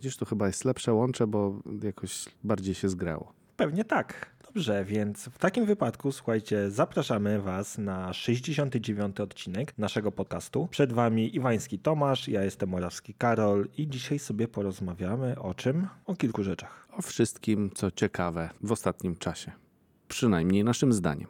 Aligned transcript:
Widzisz, 0.00 0.16
tu 0.16 0.24
chyba 0.24 0.46
jest 0.46 0.64
lepsze 0.64 0.92
łącze, 0.92 1.26
bo 1.26 1.60
jakoś 1.82 2.24
bardziej 2.44 2.74
się 2.74 2.88
zgrało. 2.88 3.32
Pewnie 3.56 3.84
tak. 3.84 4.30
Dobrze, 4.46 4.84
więc 4.84 5.24
w 5.24 5.38
takim 5.38 5.66
wypadku, 5.66 6.12
słuchajcie, 6.12 6.70
zapraszamy 6.70 7.40
Was 7.40 7.78
na 7.78 8.12
69. 8.12 9.20
odcinek 9.20 9.78
naszego 9.78 10.12
podcastu. 10.12 10.68
Przed 10.70 10.92
Wami 10.92 11.36
Iwański 11.36 11.78
Tomasz, 11.78 12.28
ja 12.28 12.44
jestem 12.44 12.68
Morawski 12.68 13.14
Karol 13.14 13.68
i 13.76 13.88
dzisiaj 13.88 14.18
sobie 14.18 14.48
porozmawiamy 14.48 15.38
o 15.38 15.54
czym? 15.54 15.88
O 16.06 16.16
kilku 16.16 16.42
rzeczach. 16.42 16.88
O 16.92 17.02
wszystkim, 17.02 17.70
co 17.74 17.90
ciekawe 17.90 18.50
w 18.60 18.72
ostatnim 18.72 19.16
czasie. 19.16 19.52
Przynajmniej 20.08 20.64
naszym 20.64 20.92
zdaniem. 20.92 21.28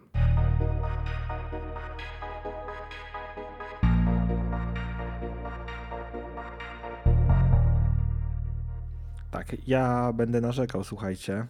Tak, 9.51 9.69
ja 9.69 10.13
będę 10.13 10.41
narzekał, 10.41 10.85
słuchajcie, 10.85 11.47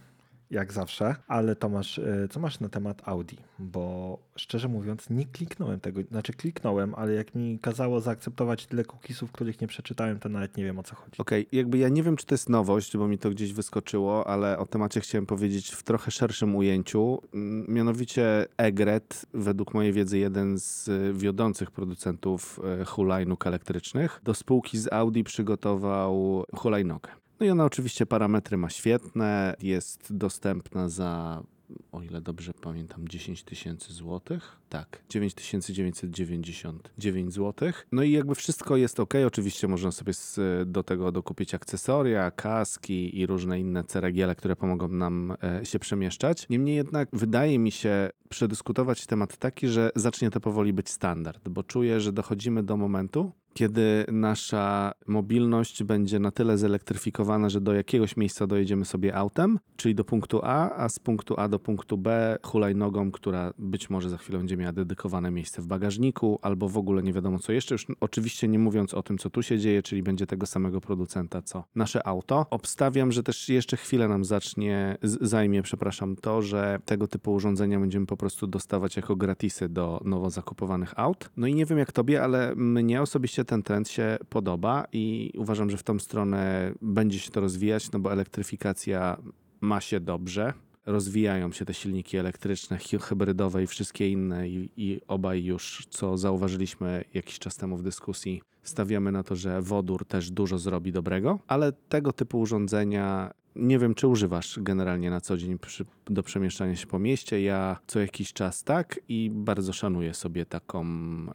jak 0.51 0.73
zawsze, 0.73 1.15
ale 1.27 1.55
Tomasz, 1.55 1.97
y, 1.97 2.27
co 2.31 2.39
masz 2.39 2.59
na 2.59 2.69
temat 2.69 3.01
Audi? 3.05 3.35
Bo 3.59 4.17
szczerze 4.35 4.67
mówiąc, 4.67 5.09
nie 5.09 5.25
kliknąłem 5.25 5.79
tego, 5.79 6.01
znaczy 6.11 6.33
kliknąłem, 6.33 6.95
ale 6.95 7.13
jak 7.13 7.35
mi 7.35 7.59
kazało 7.59 8.01
zaakceptować 8.01 8.65
tyle 8.65 8.83
cookiesów, 8.83 9.31
których 9.31 9.61
nie 9.61 9.67
przeczytałem, 9.67 10.19
to 10.19 10.29
nawet 10.29 10.57
nie 10.57 10.63
wiem 10.63 10.79
o 10.79 10.83
co 10.83 10.95
chodzi. 10.95 11.17
Okej, 11.17 11.41
okay, 11.41 11.57
jakby 11.57 11.77
ja 11.77 11.89
nie 11.89 12.03
wiem, 12.03 12.15
czy 12.15 12.25
to 12.25 12.33
jest 12.33 12.49
nowość, 12.49 12.97
bo 12.97 13.07
mi 13.07 13.17
to 13.17 13.29
gdzieś 13.29 13.53
wyskoczyło, 13.53 14.27
ale 14.27 14.57
o 14.57 14.65
temacie 14.65 15.01
chciałem 15.01 15.25
powiedzieć 15.25 15.71
w 15.71 15.83
trochę 15.83 16.11
szerszym 16.11 16.55
ujęciu. 16.55 17.21
Mianowicie 17.67 18.45
Egret, 18.57 19.25
według 19.33 19.73
mojej 19.73 19.93
wiedzy, 19.93 20.17
jeden 20.17 20.57
z 20.57 20.89
wiodących 21.17 21.71
producentów 21.71 22.59
e, 22.81 22.85
hulajnóg 22.85 23.47
elektrycznych, 23.47 24.21
do 24.23 24.33
spółki 24.33 24.77
z 24.77 24.93
Audi 24.93 25.23
przygotował 25.23 26.43
hulajnogę. 26.55 27.20
No 27.41 27.47
i 27.47 27.49
ona 27.49 27.65
oczywiście 27.65 28.05
parametry 28.05 28.57
ma 28.57 28.69
świetne, 28.69 29.55
jest 29.61 30.17
dostępna 30.17 30.89
za 30.89 31.43
o 31.91 32.01
ile 32.01 32.21
dobrze 32.21 32.53
pamiętam, 32.53 33.07
10 33.07 33.43
tysięcy 33.43 33.93
złotych. 33.93 34.57
Tak, 34.69 35.03
9999 35.09 37.33
złotych. 37.33 37.87
No 37.91 38.03
i 38.03 38.11
jakby 38.11 38.35
wszystko 38.35 38.77
jest 38.77 38.99
ok. 38.99 39.13
Oczywiście 39.27 39.67
można 39.67 39.91
sobie 39.91 40.13
z, 40.13 40.39
do 40.71 40.83
tego 40.83 41.11
dokupić 41.11 41.55
akcesoria, 41.55 42.31
kaski 42.31 43.19
i 43.19 43.25
różne 43.25 43.59
inne 43.59 43.83
ceregiele, 43.83 44.35
które 44.35 44.55
pomogą 44.55 44.87
nam 44.87 45.35
e, 45.43 45.65
się 45.65 45.79
przemieszczać. 45.79 46.49
Niemniej 46.49 46.75
jednak 46.75 47.09
wydaje 47.13 47.59
mi 47.59 47.71
się 47.71 48.09
przedyskutować 48.29 49.05
temat 49.05 49.37
taki, 49.37 49.67
że 49.67 49.91
zacznie 49.95 50.29
to 50.29 50.39
powoli 50.39 50.73
być 50.73 50.89
standard, 50.89 51.49
bo 51.49 51.63
czuję, 51.63 51.99
że 51.99 52.13
dochodzimy 52.13 52.63
do 52.63 52.77
momentu, 52.77 53.31
kiedy 53.53 54.05
nasza 54.11 54.91
mobilność 55.07 55.83
będzie 55.83 56.19
na 56.19 56.31
tyle 56.31 56.57
zelektryfikowana, 56.57 57.49
że 57.49 57.61
do 57.61 57.73
jakiegoś 57.73 58.17
miejsca 58.17 58.47
dojedziemy 58.47 58.85
sobie 58.85 59.15
autem, 59.15 59.59
czyli 59.75 59.95
do 59.95 60.03
punktu 60.03 60.39
A, 60.43 60.75
a 60.75 60.89
z 60.89 60.99
punktu 60.99 61.35
A 61.37 61.47
do 61.47 61.59
punktu 61.59 61.97
B 61.97 62.37
hulajnogą, 62.43 63.11
która 63.11 63.53
być 63.57 63.89
może 63.89 64.09
za 64.09 64.17
chwilę 64.17 64.39
będzie 64.39 64.57
miała 64.57 64.73
dedykowane 64.73 65.31
miejsce 65.31 65.61
w 65.61 65.67
bagażniku, 65.67 66.39
albo 66.41 66.69
w 66.69 66.77
ogóle 66.77 67.03
nie 67.03 67.13
wiadomo 67.13 67.39
co 67.39 67.51
jeszcze. 67.51 67.75
Już 67.75 67.87
oczywiście 67.99 68.47
nie 68.47 68.59
mówiąc 68.59 68.93
o 68.93 69.03
tym, 69.03 69.17
co 69.17 69.29
tu 69.29 69.43
się 69.43 69.59
dzieje, 69.59 69.83
czyli 69.83 70.03
będzie 70.03 70.27
tego 70.27 70.45
samego 70.45 70.81
producenta, 70.81 71.41
co 71.41 71.63
nasze 71.75 72.07
auto. 72.07 72.45
Obstawiam, 72.49 73.11
że 73.11 73.23
też 73.23 73.49
jeszcze 73.49 73.77
chwilę 73.77 74.07
nam 74.07 74.25
zacznie, 74.25 74.97
zajmie, 75.03 75.61
przepraszam, 75.61 76.15
to, 76.15 76.41
że 76.41 76.79
tego 76.85 77.07
typu 77.07 77.33
urządzenia 77.33 77.79
będziemy 77.79 78.05
po 78.05 78.17
prostu 78.17 78.47
dostawać 78.47 78.95
jako 78.95 79.15
gratisy 79.15 79.69
do 79.69 80.01
nowo 80.05 80.29
zakupowanych 80.29 80.99
aut. 80.99 81.29
No 81.37 81.47
i 81.47 81.55
nie 81.55 81.65
wiem 81.65 81.77
jak 81.77 81.91
tobie, 81.91 82.23
ale 82.23 82.55
mnie 82.55 83.01
osobiście 83.01 83.40
ten 83.45 83.63
trend 83.63 83.89
się 83.89 84.17
podoba 84.29 84.85
i 84.91 85.31
uważam, 85.37 85.69
że 85.69 85.77
w 85.77 85.83
tą 85.83 85.99
stronę 85.99 86.73
będzie 86.81 87.19
się 87.19 87.31
to 87.31 87.41
rozwijać, 87.41 87.91
no 87.91 87.99
bo 87.99 88.13
elektryfikacja 88.13 89.17
ma 89.61 89.81
się 89.81 89.99
dobrze. 89.99 90.53
Rozwijają 90.85 91.51
się 91.51 91.65
te 91.65 91.73
silniki 91.73 92.17
elektryczne, 92.17 92.77
hybrydowe 93.01 93.63
i 93.63 93.67
wszystkie 93.67 94.09
inne, 94.09 94.49
i, 94.49 94.69
i 94.77 95.01
obaj 95.07 95.43
już, 95.43 95.87
co 95.89 96.17
zauważyliśmy 96.17 97.03
jakiś 97.13 97.39
czas 97.39 97.55
temu 97.55 97.77
w 97.77 97.83
dyskusji, 97.83 98.41
stawiamy 98.63 99.11
na 99.11 99.23
to, 99.23 99.35
że 99.35 99.61
wodór 99.61 100.05
też 100.05 100.31
dużo 100.31 100.57
zrobi 100.57 100.91
dobrego, 100.91 101.39
ale 101.47 101.71
tego 101.71 102.13
typu 102.13 102.39
urządzenia 102.39 103.31
nie 103.55 103.79
wiem, 103.79 103.95
czy 103.95 104.07
używasz 104.07 104.59
generalnie 104.61 105.09
na 105.09 105.21
co 105.21 105.37
dzień 105.37 105.59
przy, 105.59 105.85
do 106.05 106.23
przemieszczania 106.23 106.75
się 106.75 106.87
po 106.87 106.99
mieście. 106.99 107.41
Ja 107.41 107.79
co 107.87 107.99
jakiś 107.99 108.33
czas 108.33 108.63
tak 108.63 108.99
i 109.07 109.31
bardzo 109.33 109.73
szanuję 109.73 110.13
sobie 110.13 110.45
taką 110.45 110.85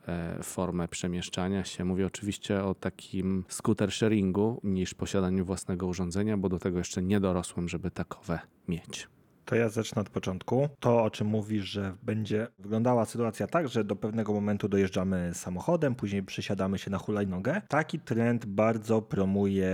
e, 0.09 0.43
formę 0.43 0.88
przemieszczania 0.88 1.65
się. 1.65 1.84
Mówię 1.84 2.06
oczywiście 2.06 2.65
o 2.65 2.75
takim 2.75 3.44
scooter 3.49 3.93
sharingu 3.93 4.60
niż 4.65 4.94
posiadaniu 4.94 5.44
własnego 5.44 5.87
urządzenia, 5.87 6.37
bo 6.37 6.49
do 6.49 6.59
tego 6.59 6.78
jeszcze 6.78 7.03
nie 7.03 7.21
dorosłem, 7.21 7.69
żeby 7.69 7.91
takowe 7.91 8.38
mieć. 8.69 9.09
To 9.44 9.56
ja 9.56 9.69
zacznę 9.69 10.03
od 10.03 10.10
początku. 10.10 10.69
To, 10.81 11.03
o 11.03 11.10
czym 11.10 11.27
mówisz, 11.27 11.65
że 11.65 11.97
będzie 12.03 12.47
wyglądała 12.59 13.04
sytuacja 13.04 13.47
tak, 13.47 13.69
że 13.69 13.84
do 13.84 13.97
pewnego 13.97 14.33
momentu 14.33 14.69
dojeżdżamy 14.69 15.31
samochodem, 15.34 15.94
później 15.94 16.22
przesiadamy 16.22 16.78
się 16.78 16.91
na 16.91 16.98
hulajnogę. 16.98 17.62
Taki 17.69 18.00
trend 18.00 18.47
bardzo 18.47 19.03
promuje 19.03 19.71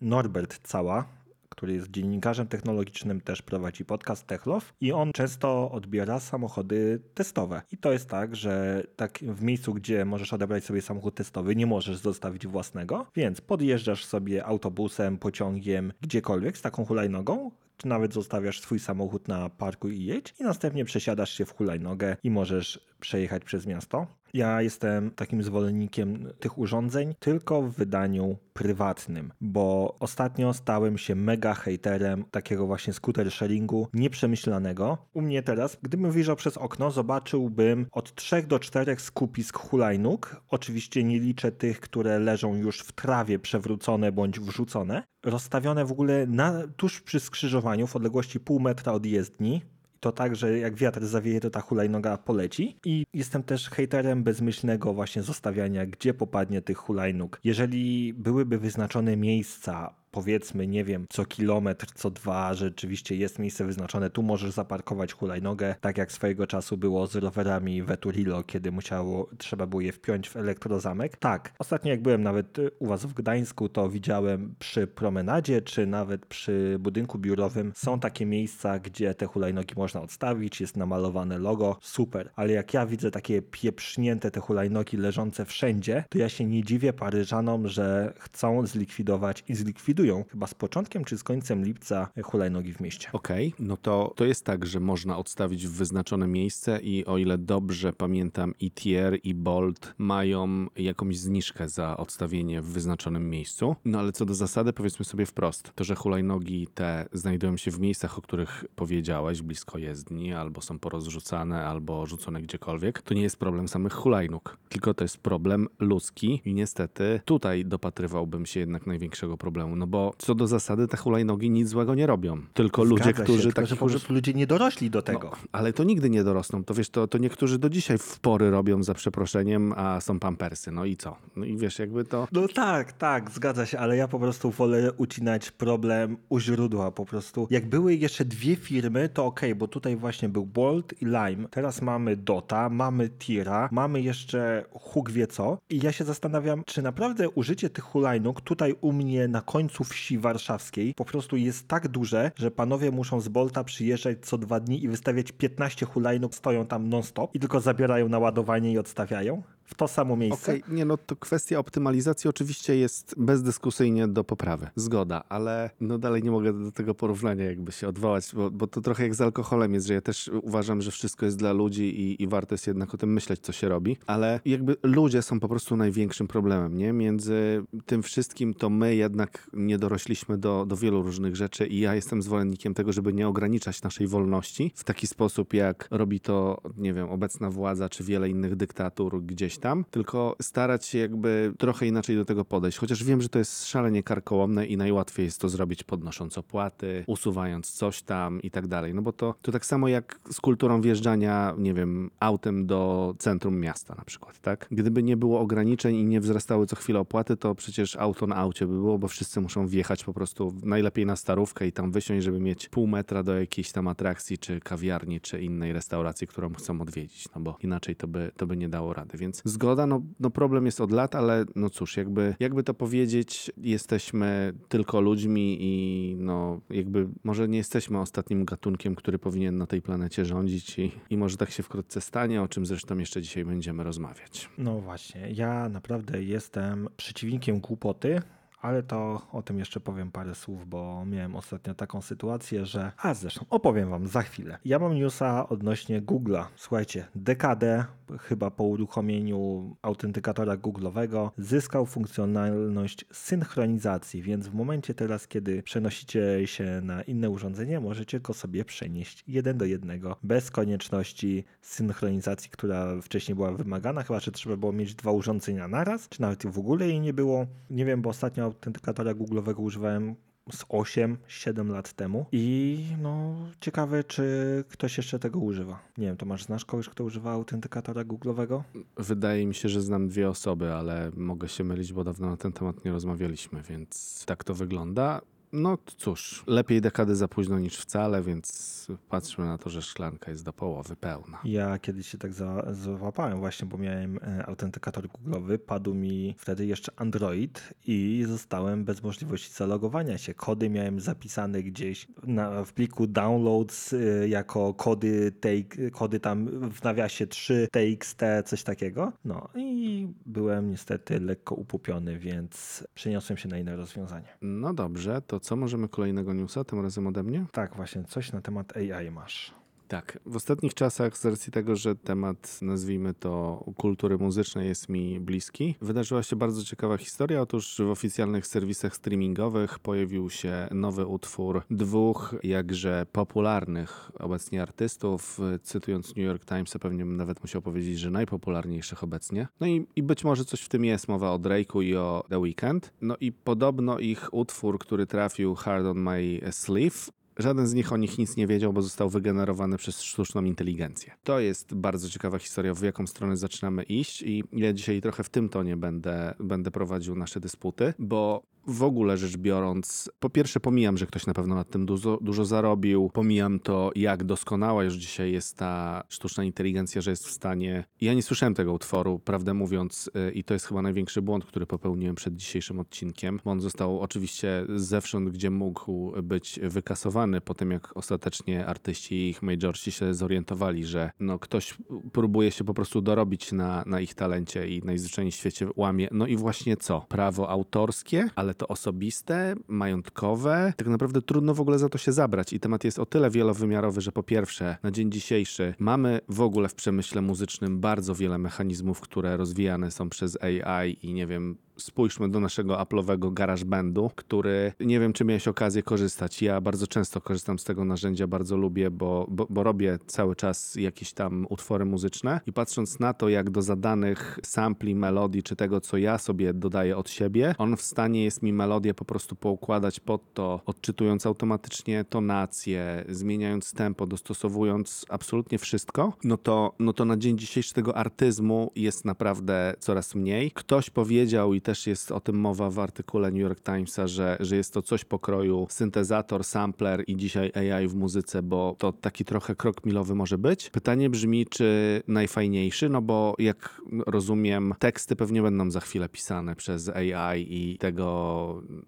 Norbert 0.00 0.60
Cała, 0.62 1.04
który 1.48 1.72
jest 1.72 1.90
dziennikarzem 1.90 2.46
technologicznym, 2.46 3.20
też 3.20 3.42
prowadzi 3.42 3.84
podcast 3.84 4.26
Techlow 4.26 4.74
i 4.80 4.92
on 4.92 5.12
często 5.12 5.70
odbiera 5.70 6.20
samochody 6.20 7.00
testowe. 7.14 7.62
I 7.72 7.76
to 7.76 7.92
jest 7.92 8.08
tak, 8.08 8.36
że 8.36 8.82
tak 8.96 9.18
w 9.22 9.42
miejscu, 9.42 9.74
gdzie 9.74 10.04
możesz 10.04 10.32
odebrać 10.32 10.64
sobie 10.64 10.82
samochód 10.82 11.14
testowy, 11.14 11.56
nie 11.56 11.66
możesz 11.66 11.96
zostawić 11.96 12.46
własnego, 12.46 13.06
więc 13.16 13.40
podjeżdżasz 13.40 14.04
sobie 14.04 14.44
autobusem, 14.44 15.18
pociągiem, 15.18 15.92
gdziekolwiek 16.00 16.58
z 16.58 16.62
taką 16.62 16.84
hulajnogą, 16.84 17.50
czy 17.76 17.88
nawet 17.88 18.14
zostawiasz 18.14 18.60
swój 18.60 18.78
samochód 18.78 19.28
na 19.28 19.48
parku 19.48 19.88
i 19.88 20.04
jedź 20.04 20.34
i 20.40 20.42
następnie 20.42 20.84
przesiadasz 20.84 21.30
się 21.30 21.44
w 21.44 21.54
hulajnogę 21.54 22.16
i 22.22 22.30
możesz 22.30 22.86
przejechać 23.00 23.44
przez 23.44 23.66
miasto. 23.66 24.06
Ja 24.34 24.62
jestem 24.62 25.10
takim 25.10 25.42
zwolennikiem 25.42 26.28
tych 26.40 26.58
urządzeń 26.58 27.14
tylko 27.18 27.62
w 27.62 27.72
wydaniu 27.72 28.36
prywatnym, 28.52 29.32
bo 29.40 29.96
ostatnio 30.00 30.54
stałem 30.54 30.98
się 30.98 31.14
mega 31.14 31.54
haterem 31.54 32.24
takiego 32.30 32.66
właśnie 32.66 32.92
scooter 32.92 33.30
sharingu 33.30 33.88
nieprzemyślanego. 33.94 34.98
U 35.14 35.22
mnie 35.22 35.42
teraz, 35.42 35.78
gdybym 35.82 36.10
wyjrzał 36.10 36.36
przez 36.36 36.56
okno, 36.56 36.90
zobaczyłbym 36.90 37.86
od 37.92 38.14
3 38.14 38.42
do 38.42 38.58
4 38.58 38.96
skupisk 38.98 39.58
hulajnóg. 39.58 40.42
Oczywiście 40.48 41.04
nie 41.04 41.20
liczę 41.20 41.52
tych, 41.52 41.80
które 41.80 42.18
leżą 42.18 42.54
już 42.54 42.80
w 42.80 42.92
trawie 42.92 43.38
przewrócone 43.38 44.12
bądź 44.12 44.40
wrzucone, 44.40 45.02
rozstawione 45.24 45.84
w 45.84 45.92
ogóle 45.92 46.26
na, 46.26 46.62
tuż 46.76 47.00
przy 47.00 47.20
skrzyżowaniu 47.20 47.86
w 47.86 47.96
odległości 47.96 48.40
pół 48.40 48.60
metra 48.60 48.92
od 48.92 49.06
jezdni 49.06 49.62
to 50.00 50.12
tak, 50.12 50.36
że 50.36 50.58
jak 50.58 50.74
wiatr 50.74 51.06
zawieje, 51.06 51.40
to 51.40 51.50
ta 51.50 51.60
hulajnoga 51.60 52.16
poleci. 52.16 52.76
I 52.84 53.06
jestem 53.14 53.42
też 53.42 53.70
hejterem 53.70 54.22
bezmyślnego 54.22 54.94
właśnie 54.94 55.22
zostawiania, 55.22 55.86
gdzie 55.86 56.14
popadnie 56.14 56.62
tych 56.62 56.78
hulajnóg. 56.78 57.40
Jeżeli 57.44 58.14
byłyby 58.14 58.58
wyznaczone 58.58 59.16
miejsca, 59.16 59.94
powiedzmy, 60.16 60.66
nie 60.66 60.84
wiem, 60.84 61.06
co 61.10 61.24
kilometr, 61.24 61.86
co 61.94 62.10
dwa, 62.10 62.54
rzeczywiście 62.54 63.16
jest 63.16 63.38
miejsce 63.38 63.64
wyznaczone, 63.64 64.10
tu 64.10 64.22
możesz 64.22 64.50
zaparkować 64.50 65.12
hulajnogę, 65.12 65.74
tak 65.80 65.98
jak 65.98 66.12
swojego 66.12 66.46
czasu 66.46 66.76
było 66.76 67.06
z 67.06 67.16
rowerami 67.16 67.82
Veturilo, 67.82 68.42
kiedy 68.42 68.72
musiało, 68.72 69.28
trzeba 69.38 69.66
było 69.66 69.80
je 69.80 69.92
wpiąć 69.92 70.28
w 70.28 70.36
elektrozamek. 70.36 71.16
Tak, 71.16 71.52
ostatnio 71.58 71.90
jak 71.90 72.02
byłem 72.02 72.22
nawet 72.22 72.58
u 72.78 72.86
was 72.86 73.06
w 73.06 73.12
Gdańsku, 73.12 73.68
to 73.68 73.88
widziałem 73.88 74.54
przy 74.58 74.86
promenadzie, 74.86 75.62
czy 75.62 75.86
nawet 75.86 76.26
przy 76.26 76.76
budynku 76.80 77.18
biurowym, 77.18 77.72
są 77.74 78.00
takie 78.00 78.26
miejsca, 78.26 78.78
gdzie 78.78 79.14
te 79.14 79.26
hulajnogi 79.26 79.74
można 79.76 80.00
odstawić, 80.00 80.60
jest 80.60 80.76
namalowane 80.76 81.38
logo, 81.38 81.78
super, 81.82 82.30
ale 82.36 82.52
jak 82.52 82.74
ja 82.74 82.86
widzę 82.86 83.10
takie 83.10 83.42
pieprznięte 83.42 84.30
te 84.30 84.40
hulajnogi 84.40 84.96
leżące 84.96 85.44
wszędzie, 85.44 86.04
to 86.08 86.18
ja 86.18 86.28
się 86.28 86.44
nie 86.44 86.64
dziwię 86.64 86.92
Paryżanom, 86.92 87.68
że 87.68 88.12
chcą 88.18 88.66
zlikwidować 88.66 89.44
i 89.48 89.54
zlikwidują 89.54 90.05
chyba 90.30 90.46
z 90.46 90.54
początkiem 90.54 91.04
czy 91.04 91.18
z 91.18 91.22
końcem 91.22 91.64
lipca 91.64 92.08
hulajnogi 92.24 92.72
w 92.72 92.80
mieście. 92.80 93.08
Okej, 93.12 93.52
okay, 93.54 93.66
no 93.66 93.76
to, 93.76 94.12
to 94.16 94.24
jest 94.24 94.44
tak, 94.44 94.66
że 94.66 94.80
można 94.80 95.18
odstawić 95.18 95.66
w 95.66 95.72
wyznaczone 95.72 96.28
miejsce 96.28 96.80
i 96.80 97.06
o 97.06 97.18
ile 97.18 97.38
dobrze 97.38 97.92
pamiętam 97.92 98.54
ETR 98.62 99.18
i 99.22 99.34
Bolt 99.34 99.94
mają 99.98 100.66
jakąś 100.76 101.18
zniżkę 101.18 101.68
za 101.68 101.96
odstawienie 101.96 102.62
w 102.62 102.66
wyznaczonym 102.66 103.30
miejscu. 103.30 103.76
No 103.84 103.98
ale 103.98 104.12
co 104.12 104.24
do 104.24 104.34
zasady 104.34 104.72
powiedzmy 104.72 105.04
sobie 105.04 105.26
wprost, 105.26 105.72
to 105.74 105.84
że 105.84 105.94
hulajnogi 105.94 106.66
te 106.74 107.08
znajdują 107.12 107.56
się 107.56 107.70
w 107.70 107.80
miejscach, 107.80 108.18
o 108.18 108.22
których 108.22 108.64
powiedziałeś, 108.76 109.42
blisko 109.42 109.78
jezdni, 109.78 110.32
albo 110.32 110.60
są 110.60 110.78
porozrzucane, 110.78 111.64
albo 111.64 112.06
rzucone 112.06 112.42
gdziekolwiek, 112.42 113.02
to 113.02 113.14
nie 113.14 113.22
jest 113.22 113.36
problem 113.36 113.68
samych 113.68 113.92
hulajnóg, 113.92 114.58
tylko 114.68 114.94
to 114.94 115.04
jest 115.04 115.18
problem 115.18 115.68
ludzki 115.78 116.42
i 116.44 116.54
niestety 116.54 117.20
tutaj 117.24 117.64
dopatrywałbym 117.64 118.46
się 118.46 118.60
jednak 118.60 118.86
największego 118.86 119.36
problemu, 119.36 119.76
no 119.76 119.85
No 119.86 119.90
bo 119.90 120.14
co 120.18 120.34
do 120.34 120.46
zasady 120.46 120.88
te 120.88 120.96
hulajnogi 120.96 121.50
nic 121.50 121.68
złego 121.68 121.94
nie 121.94 122.06
robią. 122.06 122.42
Tylko 122.54 122.84
ludzie, 122.84 123.04
Zgadza 123.04 123.22
którzy 123.22 123.42
się, 123.42 123.52
takich 123.52 123.70
że 123.70 123.76
po 123.76 123.86
prostu 123.86 124.14
ludzie 124.14 124.34
nie 124.34 124.46
dorośli 124.46 124.90
do 124.90 125.02
tego. 125.02 125.30
No, 125.30 125.48
ale 125.52 125.72
to 125.72 125.84
nigdy 125.84 126.10
nie 126.10 126.24
dorosną. 126.24 126.64
To 126.64 126.74
wiesz, 126.74 126.90
to, 126.90 127.08
to 127.08 127.18
niektórzy 127.18 127.58
do 127.58 127.68
dzisiaj 127.68 127.98
w 127.98 128.18
pory 128.20 128.50
robią 128.50 128.82
za 128.82 128.94
przeproszeniem, 128.94 129.72
a 129.76 130.00
są 130.00 130.18
pampersy. 130.18 130.70
No 130.70 130.84
i 130.84 130.96
co? 130.96 131.16
No 131.36 131.44
i 131.44 131.56
wiesz, 131.56 131.78
jakby 131.78 132.04
to... 132.04 132.28
No 132.32 132.48
tak, 132.48 132.92
tak, 132.92 133.30
zgadza 133.30 133.66
się, 133.66 133.78
ale 133.78 133.96
ja 133.96 134.08
po 134.08 134.18
prostu 134.18 134.50
wolę 134.50 134.92
ucinać 134.92 135.50
problem 135.50 136.16
u 136.28 136.40
źródła 136.40 136.90
po 136.90 137.04
prostu. 137.04 137.46
Jak 137.50 137.68
były 137.68 137.94
jeszcze 137.94 138.24
dwie 138.24 138.56
firmy, 138.56 139.08
to 139.08 139.26
okej, 139.26 139.54
bo 139.54 139.68
tutaj 139.68 139.96
właśnie 139.96 140.28
był 140.28 140.46
Bolt 140.46 141.02
i 141.02 141.04
Lime. 141.04 141.48
Teraz 141.50 141.82
mamy 141.82 142.16
Dota, 142.16 142.68
mamy 142.68 143.10
Tira, 143.10 143.68
mamy 143.72 144.00
jeszcze 144.00 144.64
Huk 144.70 145.10
wie 145.10 145.26
co. 145.26 145.58
I 145.70 145.80
ja 145.82 145.92
się 145.92 146.04
zastanawiam, 146.04 146.62
czy 146.66 146.82
naprawdę 146.82 147.30
użycie 147.30 147.70
tych 147.70 147.84
hulajnóg 147.84 148.40
tutaj 148.40 148.74
u 148.80 148.92
mnie 148.92 149.28
na 149.28 149.40
końcu 149.40 149.75
wsi 149.84 150.18
warszawskiej. 150.18 150.94
Po 150.94 151.04
prostu 151.04 151.36
jest 151.36 151.68
tak 151.68 151.88
duże, 151.88 152.30
że 152.36 152.50
panowie 152.50 152.90
muszą 152.90 153.20
z 153.20 153.28
Bolta 153.28 153.64
przyjeżdżać 153.64 154.18
co 154.22 154.38
dwa 154.38 154.60
dni 154.60 154.84
i 154.84 154.88
wystawiać 154.88 155.32
15 155.32 155.86
hulajnóg, 155.86 156.34
stoją 156.34 156.66
tam 156.66 156.88
non-stop 156.88 157.34
i 157.34 157.40
tylko 157.40 157.60
zabierają 157.60 158.08
na 158.08 158.18
ładowanie 158.18 158.72
i 158.72 158.78
odstawiają 158.78 159.42
w 159.66 159.74
to 159.74 159.88
samo 159.88 160.16
miejsce. 160.16 160.52
Okej, 160.52 160.64
nie 160.68 160.84
no, 160.84 160.96
to 160.96 161.16
kwestia 161.16 161.58
optymalizacji 161.58 162.30
oczywiście 162.30 162.76
jest 162.76 163.14
bezdyskusyjnie 163.16 164.08
do 164.08 164.24
poprawy. 164.24 164.70
Zgoda, 164.76 165.24
ale 165.28 165.70
no 165.80 165.98
dalej 165.98 166.22
nie 166.22 166.30
mogę 166.30 166.52
do 166.52 166.72
tego 166.72 166.94
porównania 166.94 167.44
jakby 167.44 167.72
się 167.72 167.88
odwołać, 167.88 168.30
bo, 168.34 168.50
bo 168.50 168.66
to 168.66 168.80
trochę 168.80 169.02
jak 169.02 169.14
z 169.14 169.20
alkoholem 169.20 169.74
jest, 169.74 169.86
że 169.86 169.94
ja 169.94 170.00
też 170.00 170.30
uważam, 170.42 170.82
że 170.82 170.90
wszystko 170.90 171.26
jest 171.26 171.38
dla 171.38 171.52
ludzi 171.52 172.00
i, 172.00 172.22
i 172.22 172.28
warto 172.28 172.54
jest 172.54 172.66
jednak 172.66 172.94
o 172.94 172.96
tym 172.96 173.12
myśleć, 173.12 173.40
co 173.40 173.52
się 173.52 173.68
robi, 173.68 173.96
ale 174.06 174.40
jakby 174.44 174.76
ludzie 174.82 175.22
są 175.22 175.40
po 175.40 175.48
prostu 175.48 175.76
największym 175.76 176.28
problemem, 176.28 176.78
nie? 176.78 176.92
Między 176.92 177.64
tym 177.86 178.02
wszystkim 178.02 178.54
to 178.54 178.70
my 178.70 178.94
jednak 178.94 179.50
nie 179.52 179.78
dorośliśmy 179.78 180.38
do, 180.38 180.66
do 180.66 180.76
wielu 180.76 181.02
różnych 181.02 181.36
rzeczy 181.36 181.66
i 181.66 181.80
ja 181.80 181.94
jestem 181.94 182.22
zwolennikiem 182.22 182.74
tego, 182.74 182.92
żeby 182.92 183.12
nie 183.12 183.28
ograniczać 183.28 183.82
naszej 183.82 184.06
wolności 184.06 184.72
w 184.74 184.84
taki 184.84 185.06
sposób, 185.06 185.54
jak 185.54 185.88
robi 185.90 186.20
to, 186.20 186.60
nie 186.76 186.92
wiem, 186.92 187.08
obecna 187.08 187.50
władza 187.50 187.88
czy 187.88 188.04
wiele 188.04 188.28
innych 188.28 188.56
dyktatur 188.56 189.22
gdzieś 189.22 189.55
tam, 189.58 189.84
tylko 189.90 190.36
starać 190.42 190.86
się 190.86 190.98
jakby 190.98 191.52
trochę 191.58 191.86
inaczej 191.86 192.16
do 192.16 192.24
tego 192.24 192.44
podejść. 192.44 192.78
Chociaż 192.78 193.04
wiem, 193.04 193.22
że 193.22 193.28
to 193.28 193.38
jest 193.38 193.66
szalenie 193.66 194.02
karkołomne 194.02 194.66
i 194.66 194.76
najłatwiej 194.76 195.24
jest 195.24 195.40
to 195.40 195.48
zrobić 195.48 195.84
podnosząc 195.84 196.38
opłaty, 196.38 197.04
usuwając 197.06 197.70
coś 197.70 198.02
tam 198.02 198.42
i 198.42 198.50
tak 198.50 198.66
dalej. 198.66 198.94
No 198.94 199.02
bo 199.02 199.12
to, 199.12 199.34
to 199.42 199.52
tak 199.52 199.66
samo 199.66 199.88
jak 199.88 200.20
z 200.30 200.40
kulturą 200.40 200.80
wjeżdżania, 200.80 201.54
nie 201.58 201.74
wiem, 201.74 202.10
autem 202.20 202.66
do 202.66 203.14
centrum 203.18 203.60
miasta 203.60 203.94
na 203.94 204.04
przykład, 204.04 204.40
tak? 204.40 204.66
Gdyby 204.70 205.02
nie 205.02 205.16
było 205.16 205.40
ograniczeń 205.40 205.96
i 205.96 206.04
nie 206.04 206.20
wzrastały 206.20 206.66
co 206.66 206.76
chwilę 206.76 207.00
opłaty, 207.00 207.36
to 207.36 207.54
przecież 207.54 207.96
auto 207.96 208.26
na 208.26 208.36
aucie 208.36 208.66
by 208.66 208.72
było, 208.72 208.98
bo 208.98 209.08
wszyscy 209.08 209.40
muszą 209.40 209.66
wjechać 209.66 210.04
po 210.04 210.12
prostu 210.12 210.54
najlepiej 210.62 211.06
na 211.06 211.16
starówkę 211.16 211.66
i 211.66 211.72
tam 211.72 211.92
wysiąść, 211.92 212.24
żeby 212.24 212.40
mieć 212.40 212.68
pół 212.68 212.86
metra 212.86 213.22
do 213.22 213.38
jakiejś 213.38 213.72
tam 213.72 213.88
atrakcji, 213.88 214.38
czy 214.38 214.60
kawiarni, 214.60 215.20
czy 215.20 215.42
innej 215.42 215.72
restauracji, 215.72 216.26
którą 216.26 216.54
chcą 216.54 216.80
odwiedzić, 216.80 217.28
no 217.34 217.40
bo 217.40 217.56
inaczej 217.60 217.96
to 217.96 218.08
by, 218.08 218.30
to 218.36 218.46
by 218.46 218.56
nie 218.56 218.68
dało 218.68 218.92
rady. 218.92 219.18
Więc 219.18 219.42
zgoda, 219.48 219.86
no, 219.86 220.02
no 220.20 220.30
problem 220.30 220.66
jest 220.66 220.80
od 220.80 220.90
lat, 220.90 221.14
ale 221.14 221.44
no 221.54 221.70
cóż, 221.70 221.96
jakby, 221.96 222.34
jakby 222.40 222.62
to 222.62 222.74
powiedzieć, 222.74 223.52
jesteśmy 223.56 224.52
tylko 224.68 225.00
ludźmi 225.00 225.58
i 225.60 226.16
no 226.18 226.60
jakby 226.70 227.08
może 227.24 227.48
nie 227.48 227.58
jesteśmy 227.58 228.00
ostatnim 228.00 228.44
gatunkiem, 228.44 228.94
który 228.94 229.18
powinien 229.18 229.58
na 229.58 229.66
tej 229.66 229.82
planecie 229.82 230.24
rządzić 230.24 230.78
i, 230.78 230.92
i 231.10 231.16
może 231.16 231.36
tak 231.36 231.50
się 231.50 231.62
wkrótce 231.62 232.00
stanie, 232.00 232.42
o 232.42 232.48
czym 232.48 232.66
zresztą 232.66 232.98
jeszcze 232.98 233.22
dzisiaj 233.22 233.44
będziemy 233.44 233.84
rozmawiać. 233.84 234.50
No 234.58 234.80
właśnie, 234.80 235.30
ja 235.34 235.68
naprawdę 235.68 236.22
jestem 236.22 236.88
przeciwnikiem 236.96 237.60
głupoty, 237.60 238.22
ale 238.66 238.82
to 238.82 239.26
o 239.32 239.42
tym 239.42 239.58
jeszcze 239.58 239.80
powiem 239.80 240.10
parę 240.10 240.34
słów, 240.34 240.68
bo 240.68 241.04
miałem 241.04 241.36
ostatnio 241.36 241.74
taką 241.74 242.02
sytuację, 242.02 242.66
że. 242.66 242.92
A 242.96 243.14
zresztą 243.14 243.44
opowiem 243.50 243.90
Wam 243.90 244.06
za 244.06 244.22
chwilę. 244.22 244.58
Ja 244.64 244.78
mam 244.78 244.94
newsa 244.94 245.48
odnośnie 245.48 246.02
Google'a. 246.02 246.44
Słuchajcie, 246.56 247.06
dekadę 247.14 247.84
chyba 248.20 248.50
po 248.50 248.64
uruchomieniu 248.64 249.76
autentykatora 249.82 250.56
Google'owego 250.56 251.30
zyskał 251.38 251.86
funkcjonalność 251.86 253.04
synchronizacji, 253.12 254.22
więc 254.22 254.48
w 254.48 254.54
momencie 254.54 254.94
teraz, 254.94 255.28
kiedy 255.28 255.62
przenosicie 255.62 256.46
się 256.46 256.80
na 256.82 257.02
inne 257.02 257.30
urządzenie, 257.30 257.80
możecie 257.80 258.20
go 258.20 258.34
sobie 258.34 258.64
przenieść 258.64 259.24
jeden 259.28 259.58
do 259.58 259.64
jednego, 259.64 260.16
bez 260.22 260.50
konieczności 260.50 261.44
synchronizacji, 261.62 262.50
która 262.50 263.00
wcześniej 263.02 263.34
była 263.34 263.52
wymagana, 263.52 264.02
chyba 264.02 264.20
że 264.20 264.32
trzeba 264.32 264.56
było 264.56 264.72
mieć 264.72 264.94
dwa 264.94 265.12
urządzenia 265.12 265.68
naraz, 265.68 266.08
czy 266.08 266.20
nawet 266.20 266.46
w 266.46 266.58
ogóle 266.58 266.88
jej 266.88 267.00
nie 267.00 267.12
było. 267.12 267.46
Nie 267.70 267.84
wiem, 267.84 268.02
bo 268.02 268.10
ostatnio 268.10 268.52
autentykatora 268.56 269.14
Google'owego 269.14 269.60
używałem 269.60 270.14
z 270.52 270.64
8-7 270.64 271.70
lat 271.70 271.92
temu 271.92 272.26
i 272.32 272.84
no 273.02 273.34
ciekawe, 273.60 274.04
czy 274.04 274.24
ktoś 274.68 274.96
jeszcze 274.96 275.18
tego 275.18 275.38
używa. 275.38 275.78
Nie 275.98 276.06
wiem, 276.06 276.16
Tomasz, 276.16 276.44
znasz 276.44 276.64
kogoś, 276.64 276.88
kto 276.88 277.04
używa 277.04 277.32
autentykatora 277.32 278.04
Google'owego? 278.04 278.60
Wydaje 278.96 279.46
mi 279.46 279.54
się, 279.54 279.68
że 279.68 279.82
znam 279.82 280.08
dwie 280.08 280.28
osoby, 280.28 280.72
ale 280.72 281.10
mogę 281.16 281.48
się 281.48 281.64
mylić, 281.64 281.92
bo 281.92 282.04
dawno 282.04 282.30
na 282.30 282.36
ten 282.36 282.52
temat 282.52 282.84
nie 282.84 282.92
rozmawialiśmy, 282.92 283.62
więc 283.62 284.24
tak 284.26 284.44
to 284.44 284.54
wygląda. 284.54 285.20
No 285.52 285.78
cóż, 285.96 286.44
lepiej 286.46 286.80
dekady 286.80 287.16
za 287.16 287.28
późno 287.28 287.58
niż 287.58 287.76
wcale, 287.76 288.22
więc 288.22 288.86
patrzmy 289.08 289.44
na 289.44 289.58
to, 289.58 289.70
że 289.70 289.82
szklanka 289.82 290.30
jest 290.30 290.44
do 290.44 290.52
połowy 290.52 290.96
pełna. 290.96 291.40
Ja 291.44 291.78
kiedyś 291.78 292.08
się 292.08 292.18
tak 292.18 292.32
za, 292.32 292.74
załapałem 292.74 293.38
właśnie, 293.38 293.68
bo 293.68 293.78
miałem 293.78 294.18
e, 294.22 294.46
autentykator 294.46 295.08
Google'owy, 295.08 295.58
padł 295.58 295.94
mi 295.94 296.34
wtedy 296.38 296.66
jeszcze 296.66 296.92
Android 296.96 297.74
i 297.86 298.24
zostałem 298.28 298.84
bez 298.84 299.02
możliwości 299.02 299.52
zalogowania 299.52 300.18
się. 300.18 300.34
Kody 300.34 300.70
miałem 300.70 301.00
zapisane 301.00 301.62
gdzieś 301.62 302.08
na, 302.22 302.64
w 302.64 302.72
pliku 302.72 303.06
downloads 303.06 303.92
e, 303.92 304.28
jako 304.28 304.74
kody, 304.74 305.32
take, 305.32 305.90
kody 305.90 306.20
tam 306.20 306.70
w 306.70 306.84
nawiasie 306.84 307.26
3 307.26 307.68
TXT, 307.72 308.20
coś 308.44 308.62
takiego. 308.62 309.12
No 309.24 309.48
i 309.54 310.08
byłem 310.26 310.70
niestety 310.70 311.20
lekko 311.20 311.54
upupiony, 311.54 312.18
więc 312.18 312.84
przeniosłem 312.94 313.36
się 313.36 313.48
na 313.48 313.58
inne 313.58 313.76
rozwiązanie. 313.76 314.28
No 314.42 314.74
dobrze, 314.74 315.22
to 315.22 315.35
co 315.40 315.56
możemy 315.56 315.88
kolejnego 315.88 316.34
newsa, 316.34 316.64
tym 316.64 316.80
razem 316.80 317.06
ode 317.06 317.22
mnie? 317.22 317.44
Tak, 317.52 317.76
właśnie 317.76 318.04
coś 318.04 318.32
na 318.32 318.40
temat 318.40 318.76
AI 318.76 319.10
masz. 319.10 319.54
Tak, 319.88 320.18
w 320.26 320.36
ostatnich 320.36 320.74
czasach, 320.74 321.18
z 321.18 321.24
racji 321.24 321.52
tego, 321.52 321.76
że 321.76 321.96
temat, 321.96 322.58
nazwijmy 322.62 323.14
to, 323.14 323.64
kultury 323.76 324.18
muzycznej 324.18 324.68
jest 324.68 324.88
mi 324.88 325.20
bliski, 325.20 325.74
wydarzyła 325.80 326.22
się 326.22 326.36
bardzo 326.36 326.64
ciekawa 326.64 326.96
historia. 326.96 327.40
Otóż 327.40 327.80
w 327.86 327.90
oficjalnych 327.90 328.46
serwisach 328.46 328.96
streamingowych 328.96 329.78
pojawił 329.78 330.30
się 330.30 330.68
nowy 330.70 331.06
utwór 331.06 331.62
dwóch 331.70 332.34
jakże 332.42 333.06
popularnych 333.12 334.10
obecnie 334.18 334.62
artystów. 334.62 335.40
Cytując 335.62 336.08
New 336.08 336.26
York 336.26 336.44
Times, 336.44 336.74
pewnie 336.80 337.04
nawet 337.04 337.42
musiał 337.42 337.62
powiedzieć, 337.62 337.98
że 337.98 338.10
najpopularniejszych 338.10 339.04
obecnie. 339.04 339.48
No 339.60 339.66
i, 339.66 339.86
i 339.96 340.02
być 340.02 340.24
może 340.24 340.44
coś 340.44 340.60
w 340.60 340.68
tym 340.68 340.84
jest, 340.84 341.08
mowa 341.08 341.32
o 341.32 341.38
Drake'u 341.38 341.82
i 341.82 341.96
o 341.96 342.24
The 342.28 342.38
Weeknd. 342.38 342.92
No 343.00 343.16
i 343.20 343.32
podobno 343.32 343.98
ich 343.98 344.34
utwór, 344.34 344.78
który 344.78 345.06
trafił 345.06 345.54
Hard 345.54 345.86
on 345.86 345.98
My 345.98 346.40
Sleeve, 346.50 347.10
Żaden 347.38 347.66
z 347.66 347.74
nich 347.74 347.92
o 347.92 347.96
nich 347.96 348.18
nic 348.18 348.36
nie 348.36 348.46
wiedział, 348.46 348.72
bo 348.72 348.82
został 348.82 349.10
wygenerowany 349.10 349.76
przez 349.76 350.02
sztuczną 350.02 350.44
inteligencję. 350.44 351.12
To 351.24 351.40
jest 351.40 351.74
bardzo 351.74 352.08
ciekawa 352.08 352.38
historia, 352.38 352.74
w 352.74 352.82
jaką 352.82 353.06
stronę 353.06 353.36
zaczynamy 353.36 353.82
iść 353.82 354.22
i 354.22 354.44
ja 354.52 354.72
dzisiaj 354.72 355.00
trochę 355.00 355.24
w 355.24 355.28
tym 355.28 355.48
tonie 355.48 355.76
będę, 355.76 356.34
będę 356.40 356.70
prowadził 356.70 357.16
nasze 357.16 357.40
dysputy, 357.40 357.94
bo 357.98 358.42
w 358.66 358.82
ogóle 358.82 359.16
rzecz 359.16 359.36
biorąc, 359.36 360.10
po 360.20 360.30
pierwsze 360.30 360.60
pomijam, 360.60 360.98
że 360.98 361.06
ktoś 361.06 361.26
na 361.26 361.34
pewno 361.34 361.54
nad 361.54 361.70
tym 361.70 361.86
dużo, 361.86 362.18
dużo 362.20 362.44
zarobił, 362.44 363.10
pomijam 363.14 363.60
to, 363.60 363.90
jak 363.94 364.24
doskonała 364.24 364.84
już 364.84 364.94
dzisiaj 364.94 365.32
jest 365.32 365.56
ta 365.56 366.02
sztuczna 366.08 366.44
inteligencja, 366.44 367.00
że 367.00 367.10
jest 367.10 367.26
w 367.26 367.30
stanie... 367.30 367.84
Ja 368.00 368.14
nie 368.14 368.22
słyszałem 368.22 368.54
tego 368.54 368.72
utworu, 368.72 369.18
prawdę 369.18 369.54
mówiąc, 369.54 370.10
y, 370.28 370.32
i 370.32 370.44
to 370.44 370.54
jest 370.54 370.66
chyba 370.66 370.82
największy 370.82 371.22
błąd, 371.22 371.44
który 371.44 371.66
popełniłem 371.66 372.14
przed 372.14 372.36
dzisiejszym 372.36 372.80
odcinkiem, 372.80 373.40
bo 373.44 373.50
on 373.50 373.60
został 373.60 374.00
oczywiście 374.00 374.66
zewsząd, 374.76 375.30
gdzie 375.30 375.50
mógł 375.50 376.12
być 376.22 376.60
wykasowany 376.62 377.40
po 377.40 377.54
tym, 377.54 377.70
jak 377.70 377.96
ostatecznie 377.96 378.66
artyści 378.66 379.14
i 379.14 379.28
ich 379.28 379.42
majorsi 379.42 379.92
się 379.92 380.14
zorientowali, 380.14 380.84
że 380.84 381.10
no, 381.20 381.38
ktoś 381.38 381.74
próbuje 382.12 382.50
się 382.50 382.64
po 382.64 382.74
prostu 382.74 383.00
dorobić 383.00 383.52
na, 383.52 383.82
na 383.86 384.00
ich 384.00 384.14
talencie 384.14 384.68
i 384.68 384.82
najzwyczajniej 384.84 385.32
w 385.32 385.34
świecie 385.34 385.68
łamie. 385.76 386.08
No 386.12 386.26
i 386.26 386.36
właśnie 386.36 386.76
co? 386.76 387.00
Prawo 387.08 387.48
autorskie, 387.50 388.28
ale 388.34 388.54
to 388.56 388.68
osobiste, 388.68 389.54
majątkowe. 389.68 390.72
Tak 390.76 390.88
naprawdę 390.88 391.22
trudno 391.22 391.54
w 391.54 391.60
ogóle 391.60 391.78
za 391.78 391.88
to 391.88 391.98
się 391.98 392.12
zabrać 392.12 392.52
i 392.52 392.60
temat 392.60 392.84
jest 392.84 392.98
o 392.98 393.06
tyle 393.06 393.30
wielowymiarowy, 393.30 394.00
że 394.00 394.12
po 394.12 394.22
pierwsze, 394.22 394.76
na 394.82 394.90
dzień 394.90 395.12
dzisiejszy 395.12 395.74
mamy 395.78 396.20
w 396.28 396.40
ogóle 396.40 396.68
w 396.68 396.74
przemyśle 396.74 397.22
muzycznym 397.22 397.80
bardzo 397.80 398.14
wiele 398.14 398.38
mechanizmów, 398.38 399.00
które 399.00 399.36
rozwijane 399.36 399.90
są 399.90 400.08
przez 400.08 400.38
AI 400.42 400.98
i 401.02 401.12
nie 401.12 401.26
wiem, 401.26 401.56
spójrzmy 401.76 402.28
do 402.28 402.40
naszego 402.40 402.74
Apple'owego 402.74 403.34
GarageBandu, 403.34 404.10
który 404.16 404.72
nie 404.80 405.00
wiem, 405.00 405.12
czy 405.12 405.24
miałeś 405.24 405.48
okazję 405.48 405.82
korzystać. 405.82 406.42
Ja 406.42 406.60
bardzo 406.60 406.86
często 406.86 407.20
korzystam 407.20 407.58
z 407.58 407.64
tego 407.64 407.84
narzędzia, 407.84 408.26
bardzo 408.26 408.56
lubię, 408.56 408.90
bo, 408.90 409.26
bo, 409.30 409.46
bo 409.50 409.62
robię 409.62 409.98
cały 410.06 410.36
czas 410.36 410.74
jakieś 410.74 411.12
tam 411.12 411.46
utwory 411.50 411.84
muzyczne 411.84 412.40
i 412.46 412.52
patrząc 412.52 413.00
na 413.00 413.14
to, 413.14 413.28
jak 413.28 413.50
do 413.50 413.62
zadanych 413.62 414.38
sampli, 414.44 414.94
melodii, 414.94 415.42
czy 415.42 415.56
tego, 415.56 415.80
co 415.80 415.96
ja 415.96 416.18
sobie 416.18 416.54
dodaję 416.54 416.96
od 416.96 417.10
siebie, 417.10 417.54
on 417.58 417.76
w 417.76 417.82
stanie 417.82 418.24
jest 418.24 418.42
melodię 418.52 418.94
po 418.94 419.04
prostu 419.04 419.36
poukładać 419.36 420.00
pod 420.00 420.34
to, 420.34 420.60
odczytując 420.66 421.26
automatycznie 421.26 422.04
tonację, 422.04 423.04
zmieniając 423.08 423.72
tempo, 423.72 424.06
dostosowując 424.06 425.06
absolutnie 425.08 425.58
wszystko, 425.58 426.12
no 426.24 426.36
to, 426.36 426.74
no 426.78 426.92
to 426.92 427.04
na 427.04 427.16
dzień 427.16 427.38
dzisiejszy 427.38 427.74
tego 427.74 427.96
artyzmu 427.96 428.72
jest 428.76 429.04
naprawdę 429.04 429.74
coraz 429.78 430.14
mniej. 430.14 430.50
Ktoś 430.50 430.90
powiedział, 430.90 431.54
i 431.54 431.60
też 431.60 431.86
jest 431.86 432.12
o 432.12 432.20
tym 432.20 432.36
mowa 432.36 432.70
w 432.70 432.78
artykule 432.78 433.30
New 433.30 433.40
York 433.40 433.60
Timesa, 433.60 434.06
że, 434.06 434.36
że 434.40 434.56
jest 434.56 434.74
to 434.74 434.82
coś 434.82 435.04
pokroju 435.04 435.66
syntezator, 435.70 436.44
sampler 436.44 437.04
i 437.06 437.16
dzisiaj 437.16 437.52
AI 437.54 437.88
w 437.88 437.94
muzyce, 437.94 438.42
bo 438.42 438.76
to 438.78 438.92
taki 438.92 439.24
trochę 439.24 439.54
krok 439.54 439.86
milowy 439.86 440.14
może 440.14 440.38
być. 440.38 440.70
Pytanie 440.70 441.10
brzmi, 441.10 441.46
czy 441.46 442.02
najfajniejszy, 442.08 442.88
no 442.88 443.02
bo 443.02 443.34
jak 443.38 443.80
rozumiem, 444.06 444.74
teksty 444.78 445.16
pewnie 445.16 445.42
będą 445.42 445.70
za 445.70 445.80
chwilę 445.80 446.08
pisane 446.08 446.56
przez 446.56 446.88
AI 446.88 447.46
i 447.48 447.78
tego 447.78 448.06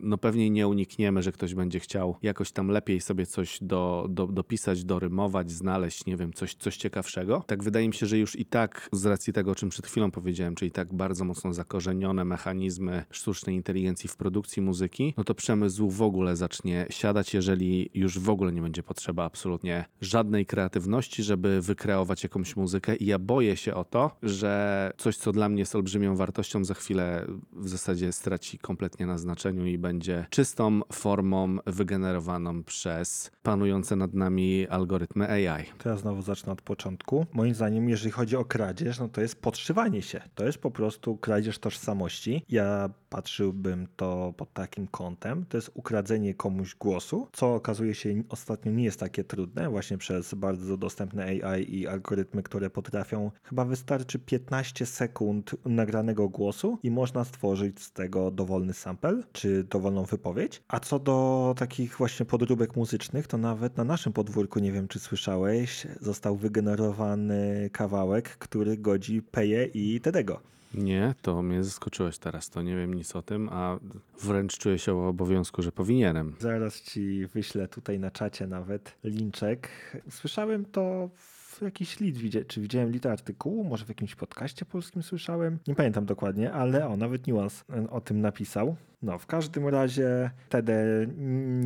no 0.01 0.19
pewnie 0.19 0.51
nie 0.51 0.69
unikniemy, 0.69 1.23
że 1.23 1.33
ktoś 1.33 1.55
będzie 1.55 1.81
chciał 1.81 2.17
jakoś 2.23 2.53
tam 2.53 2.69
lepiej 2.69 3.01
sobie 3.01 3.27
coś 3.27 3.59
do, 3.63 4.07
do, 4.11 4.27
dopisać, 4.27 4.85
dorymować, 4.85 5.51
znaleźć, 5.51 6.07
nie 6.07 6.17
wiem, 6.17 6.33
coś, 6.33 6.55
coś 6.55 6.77
ciekawszego. 6.77 7.45
Tak 7.47 7.63
wydaje 7.63 7.89
mi 7.89 7.95
się, 7.95 8.07
że 8.07 8.19
już 8.19 8.39
i 8.39 8.45
tak 8.45 8.89
z 8.93 9.07
racji 9.07 9.33
tego, 9.33 9.51
o 9.51 9.55
czym 9.55 9.69
przed 9.69 9.87
chwilą 9.87 10.11
powiedziałem, 10.11 10.55
czyli 10.55 10.71
tak 10.71 10.95
bardzo 10.95 11.25
mocno 11.25 11.53
zakorzenione 11.53 12.25
mechanizmy 12.25 13.05
sztucznej 13.11 13.57
inteligencji 13.57 14.09
w 14.09 14.17
produkcji 14.17 14.63
muzyki, 14.63 15.15
no 15.17 15.25
to 15.25 15.35
przemysł 15.35 15.91
w 15.91 16.03
ogóle 16.03 16.37
zacznie 16.37 16.87
siadać, 16.91 17.35
jeżeli 17.35 17.91
już 17.95 18.19
w 18.19 18.31
ogóle 18.31 18.53
nie 18.53 18.63
będzie 18.63 18.83
potrzeba 18.83 19.25
absolutnie 19.25 19.85
żadnej 20.01 20.47
kreatywności, 20.47 21.23
żeby 21.23 21.61
wykreować 21.61 22.23
jakąś 22.23 22.57
muzykę 22.57 22.97
i 22.97 23.07
ja 23.07 23.19
boję 23.19 23.57
się 23.57 23.75
o 23.75 23.85
to, 23.85 24.11
że 24.23 24.93
coś, 24.99 25.17
co 25.17 25.33
dla 25.33 25.49
mnie 25.49 25.59
jest 25.59 25.75
olbrzymią 25.75 26.17
wartością, 26.17 26.65
za 26.65 26.75
chwilę 26.75 27.27
w 27.53 27.69
zasadzie 27.69 28.13
straci 28.13 28.59
kompletnie 28.59 29.07
na 29.07 29.19
znaczeniu 29.19 29.38
i 29.67 29.79
będzie 29.79 30.27
czystą 30.31 30.81
formą 30.93 31.57
wygenerowaną 31.67 32.65
przez 32.65 33.31
panujące 33.43 33.97
nad 33.97 34.15
nami 34.15 34.67
algorytmy 34.69 35.29
AI. 35.31 35.65
To 35.79 35.89
ja 35.89 35.97
znowu 35.97 36.23
zacznę 36.23 36.53
od 36.53 36.63
początku. 36.63 37.27
Moim 37.33 37.55
zdaniem, 37.55 37.89
jeżeli 37.89 38.11
chodzi 38.11 38.37
o 38.37 38.45
kradzież, 38.45 38.99
no 38.99 39.09
to 39.09 39.21
jest 39.21 39.43
podszywanie 39.43 40.03
się. 40.03 40.21
To 40.35 40.47
jest 40.47 40.59
po 40.59 40.71
prostu 40.71 41.17
kradzież 41.17 41.59
tożsamości. 41.59 42.45
Ja 42.49 42.91
patrzyłbym 43.09 43.87
to 43.97 44.35
pod 44.37 44.53
takim 44.53 44.87
kątem. 44.87 45.45
To 45.49 45.57
jest 45.57 45.71
ukradzenie 45.75 46.35
komuś 46.35 46.75
głosu, 46.75 47.29
co 47.33 47.55
okazuje 47.55 47.95
się 47.95 48.23
ostatnio 48.29 48.73
nie 48.73 48.85
jest 48.85 49.01
takie 49.01 49.25
trudne, 49.25 49.71
właśnie 49.71 49.99
przez 49.99 50.35
bardzo 50.35 50.77
dostępne 50.77 51.25
AI 51.25 51.75
i 51.75 51.87
algorytmy, 51.87 52.43
które 52.43 52.71
potrafią, 52.71 53.31
chyba 53.43 53.65
wystarczy 53.65 54.19
15 54.19 54.87
sekund 54.87 55.57
nagranego 55.65 56.29
głosu 56.29 56.79
i 56.83 56.91
można 56.91 57.25
stworzyć 57.25 57.83
z 57.83 57.93
tego 57.93 58.31
dowolny 58.31 58.75
sample, 58.75 59.23
czy 59.33 59.65
dowolną 59.65 60.05
wypowiedź. 60.05 60.63
A 60.69 60.81
co 60.81 60.99
do 60.99 61.55
takich 61.59 61.97
właśnie 61.97 62.27
podróbek 62.27 62.77
muzycznych, 62.77 63.27
to 63.27 63.39
nawet 63.39 63.77
na 63.77 63.85
naszym 63.85 64.13
podwórku, 64.13 64.59
nie 64.59 64.73
wiem 64.73 64.89
czy 64.89 64.99
słyszałeś, 64.99 65.87
został 66.01 66.37
wygenerowany 66.37 67.71
kawałek, 67.73 68.29
który 68.29 68.77
godzi 68.77 69.23
Peje 69.23 69.65
i 69.65 70.01
Tedego. 70.01 70.41
Nie, 70.75 71.15
to 71.23 71.43
mnie 71.43 71.65
zaskoczyłeś 71.65 72.19
teraz. 72.19 72.51
To 72.51 72.63
nie 72.63 72.77
wiem 72.77 72.95
nic 72.95 73.17
o 73.17 73.23
tym, 73.23 73.49
a 73.53 73.79
wręcz 74.23 74.59
czuję 74.59 74.79
się 74.79 74.95
o 74.95 75.09
obowiązku, 75.09 75.63
że 75.63 75.73
powinienem. 75.73 76.35
Zaraz 76.39 76.83
ci 76.83 77.27
wyślę 77.27 77.69
tutaj 77.69 77.99
na 77.99 78.11
czacie 78.11 78.47
nawet 78.47 78.95
linczek. 79.05 79.69
Słyszałem 80.11 80.65
to 80.65 81.11
w 81.17 81.63
jakiś 81.63 82.01
lead, 82.01 82.15
widzia- 82.17 82.45
czy 82.47 82.61
widziałem 82.61 82.91
lead 82.93 83.07
artykułu, 83.07 83.65
może 83.65 83.85
w 83.85 83.89
jakimś 83.89 84.15
podcaście 84.15 84.65
polskim 84.65 85.03
słyszałem. 85.03 85.59
Nie 85.69 85.75
pamiętam 85.75 86.05
dokładnie, 86.07 86.53
ale 86.53 86.89
o, 86.89 86.97
nawet 86.97 87.27
Nuance 87.27 87.65
o 87.91 88.01
tym 88.01 88.21
napisał. 88.21 88.77
No, 89.03 89.19
w 89.19 89.27
każdym 89.27 89.69
razie 89.69 90.31
Tede 90.49 91.07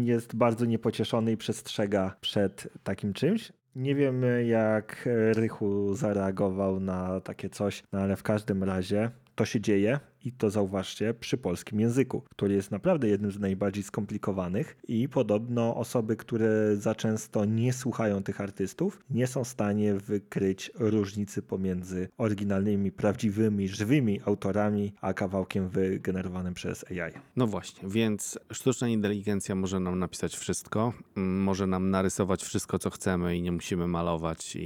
jest 0.04 0.36
bardzo 0.36 0.64
niepocieszony 0.64 1.32
i 1.32 1.36
przestrzega 1.36 2.16
przed 2.20 2.68
takim 2.84 3.12
czymś. 3.12 3.52
Nie 3.76 3.94
wiem, 3.94 4.22
jak 4.44 5.08
Rychu 5.32 5.94
zareagował 5.94 6.80
na 6.80 7.20
takie 7.20 7.48
coś, 7.50 7.82
no 7.92 8.00
ale 8.00 8.16
w 8.16 8.22
każdym 8.22 8.64
razie 8.64 9.10
to 9.34 9.44
się 9.44 9.60
dzieje 9.60 10.00
i 10.24 10.32
to 10.32 10.50
zauważcie 10.50 11.14
przy 11.14 11.38
polskim 11.38 11.80
języku, 11.80 12.22
który 12.30 12.54
jest 12.54 12.70
naprawdę 12.70 13.08
jednym 13.08 13.32
z 13.32 13.38
najbardziej 13.38 13.82
skomplikowanych 13.82 14.76
i 14.88 15.08
podobno 15.08 15.76
osoby, 15.76 16.16
które 16.16 16.76
za 16.76 16.94
często 16.94 17.44
nie 17.44 17.72
słuchają 17.72 18.22
tych 18.22 18.40
artystów, 18.40 19.00
nie 19.10 19.26
są 19.26 19.44
w 19.44 19.48
stanie 19.48 19.94
wykryć 19.94 20.70
różnicy 20.74 21.42
pomiędzy 21.42 22.08
oryginalnymi, 22.18 22.92
prawdziwymi, 22.92 23.68
żywymi 23.68 24.20
autorami, 24.24 24.92
a 25.00 25.12
kawałkiem 25.12 25.68
wygenerowanym 25.68 26.54
przez 26.54 26.84
AI. 26.90 27.12
No 27.36 27.46
właśnie, 27.46 27.88
więc 27.88 28.38
sztuczna 28.52 28.88
inteligencja 28.88 29.54
może 29.54 29.80
nam 29.80 29.98
napisać 29.98 30.36
wszystko, 30.36 30.92
mm, 31.16 31.42
może 31.42 31.66
nam 31.66 31.90
narysować 31.90 32.42
wszystko, 32.42 32.78
co 32.78 32.90
chcemy 32.90 33.36
i 33.36 33.42
nie 33.42 33.52
musimy 33.52 33.86
malować 33.86 34.56
i, 34.56 34.60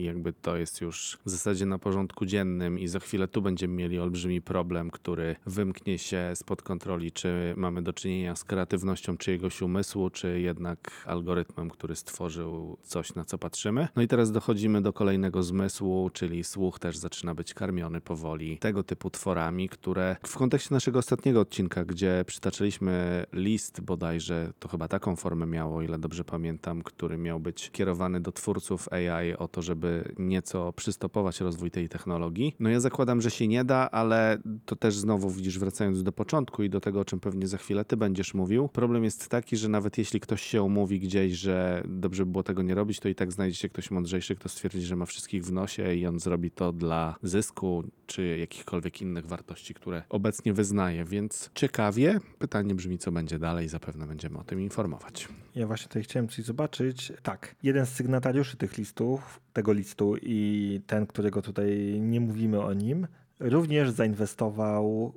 i 0.00 0.04
jakby 0.04 0.32
to 0.32 0.56
jest 0.56 0.80
już 0.80 1.18
w 1.26 1.30
zasadzie 1.30 1.66
na 1.66 1.78
porządku 1.78 2.26
dziennym 2.26 2.78
i 2.78 2.88
za 2.88 3.00
chwilę 3.00 3.28
tu 3.28 3.42
będziemy 3.42 3.74
mieli 3.74 3.98
olbrzymi 3.98 4.42
problem, 4.60 4.90
który 4.90 5.36
wymknie 5.46 5.98
się 5.98 6.32
spod 6.34 6.62
kontroli, 6.62 7.12
czy 7.12 7.54
mamy 7.56 7.82
do 7.82 7.92
czynienia 7.92 8.36
z 8.36 8.44
kreatywnością 8.44 9.16
czyjegoś 9.16 9.62
umysłu, 9.62 10.10
czy 10.10 10.40
jednak 10.40 11.04
algorytmem, 11.06 11.70
który 11.70 11.96
stworzył 11.96 12.76
coś, 12.82 13.14
na 13.14 13.24
co 13.24 13.38
patrzymy. 13.38 13.88
No 13.96 14.02
i 14.02 14.08
teraz 14.08 14.32
dochodzimy 14.32 14.82
do 14.82 14.92
kolejnego 14.92 15.42
zmysłu, 15.42 16.10
czyli 16.12 16.44
słuch 16.44 16.78
też 16.78 16.96
zaczyna 16.96 17.34
być 17.34 17.54
karmiony 17.54 18.00
powoli 18.00 18.58
tego 18.58 18.82
typu 18.82 19.10
tworami, 19.10 19.68
które 19.68 20.16
w 20.26 20.36
kontekście 20.36 20.74
naszego 20.74 20.98
ostatniego 20.98 21.40
odcinka, 21.40 21.84
gdzie 21.84 22.24
przytaczaliśmy 22.26 23.24
list 23.32 23.80
bodajże, 23.80 24.52
to 24.58 24.68
chyba 24.68 24.88
taką 24.88 25.16
formę 25.16 25.46
miało, 25.46 25.76
o 25.76 25.82
ile 25.82 25.98
dobrze 25.98 26.24
pamiętam, 26.24 26.82
który 26.82 27.18
miał 27.18 27.40
być 27.40 27.70
kierowany 27.70 28.20
do 28.20 28.32
twórców 28.32 28.88
AI 28.92 29.36
o 29.36 29.48
to, 29.48 29.62
żeby 29.62 30.14
nieco 30.18 30.72
przystopować 30.72 31.40
rozwój 31.40 31.70
tej 31.70 31.88
technologii. 31.88 32.56
No 32.60 32.70
ja 32.70 32.80
zakładam, 32.80 33.20
że 33.20 33.30
się 33.30 33.48
nie 33.48 33.64
da, 33.64 33.90
ale 33.90 34.38
to 34.64 34.76
też 34.76 34.96
znowu 34.96 35.30
widzisz, 35.30 35.58
wracając 35.58 36.02
do 36.02 36.12
początku 36.12 36.62
i 36.62 36.70
do 36.70 36.80
tego, 36.80 37.00
o 37.00 37.04
czym 37.04 37.20
pewnie 37.20 37.48
za 37.48 37.58
chwilę 37.58 37.84
ty 37.84 37.96
będziesz 37.96 38.34
mówił. 38.34 38.68
Problem 38.68 39.04
jest 39.04 39.28
taki, 39.28 39.56
że 39.56 39.68
nawet 39.68 39.98
jeśli 39.98 40.20
ktoś 40.20 40.42
się 40.42 40.62
umówi 40.62 41.00
gdzieś, 41.00 41.32
że 41.32 41.82
dobrze 41.88 42.26
by 42.26 42.32
było 42.32 42.42
tego 42.42 42.62
nie 42.62 42.74
robić, 42.74 43.00
to 43.00 43.08
i 43.08 43.14
tak 43.14 43.32
znajdzie 43.32 43.56
się 43.56 43.68
ktoś 43.68 43.90
mądrzejszy, 43.90 44.36
kto 44.36 44.48
stwierdzi, 44.48 44.82
że 44.82 44.96
ma 44.96 45.06
wszystkich 45.06 45.44
w 45.44 45.52
nosie 45.52 45.94
i 45.94 46.06
on 46.06 46.20
zrobi 46.20 46.50
to 46.50 46.72
dla 46.72 47.16
zysku 47.22 47.84
czy 48.06 48.36
jakichkolwiek 48.38 49.02
innych 49.02 49.26
wartości, 49.26 49.74
które 49.74 50.02
obecnie 50.08 50.52
wyznaje. 50.52 51.04
Więc 51.04 51.50
ciekawie. 51.54 52.20
Pytanie 52.38 52.74
brzmi, 52.74 52.98
co 52.98 53.12
będzie 53.12 53.38
dalej. 53.38 53.68
Zapewne 53.68 54.06
będziemy 54.06 54.38
o 54.38 54.44
tym 54.44 54.60
informować. 54.60 55.28
Ja 55.54 55.66
właśnie 55.66 55.88
tutaj 55.88 56.02
chciałem 56.02 56.28
coś 56.28 56.44
zobaczyć. 56.44 57.12
Tak, 57.22 57.56
jeden 57.62 57.86
z 57.86 57.88
sygnatariuszy 57.88 58.56
tych 58.56 58.78
listów, 58.78 59.40
tego 59.52 59.72
listu 59.72 60.16
i 60.22 60.80
ten, 60.86 61.06
którego 61.06 61.42
tutaj 61.42 62.00
nie 62.00 62.20
mówimy 62.20 62.60
o 62.60 62.72
nim, 62.74 63.06
również 63.40 63.90
zainwestował 63.90 65.12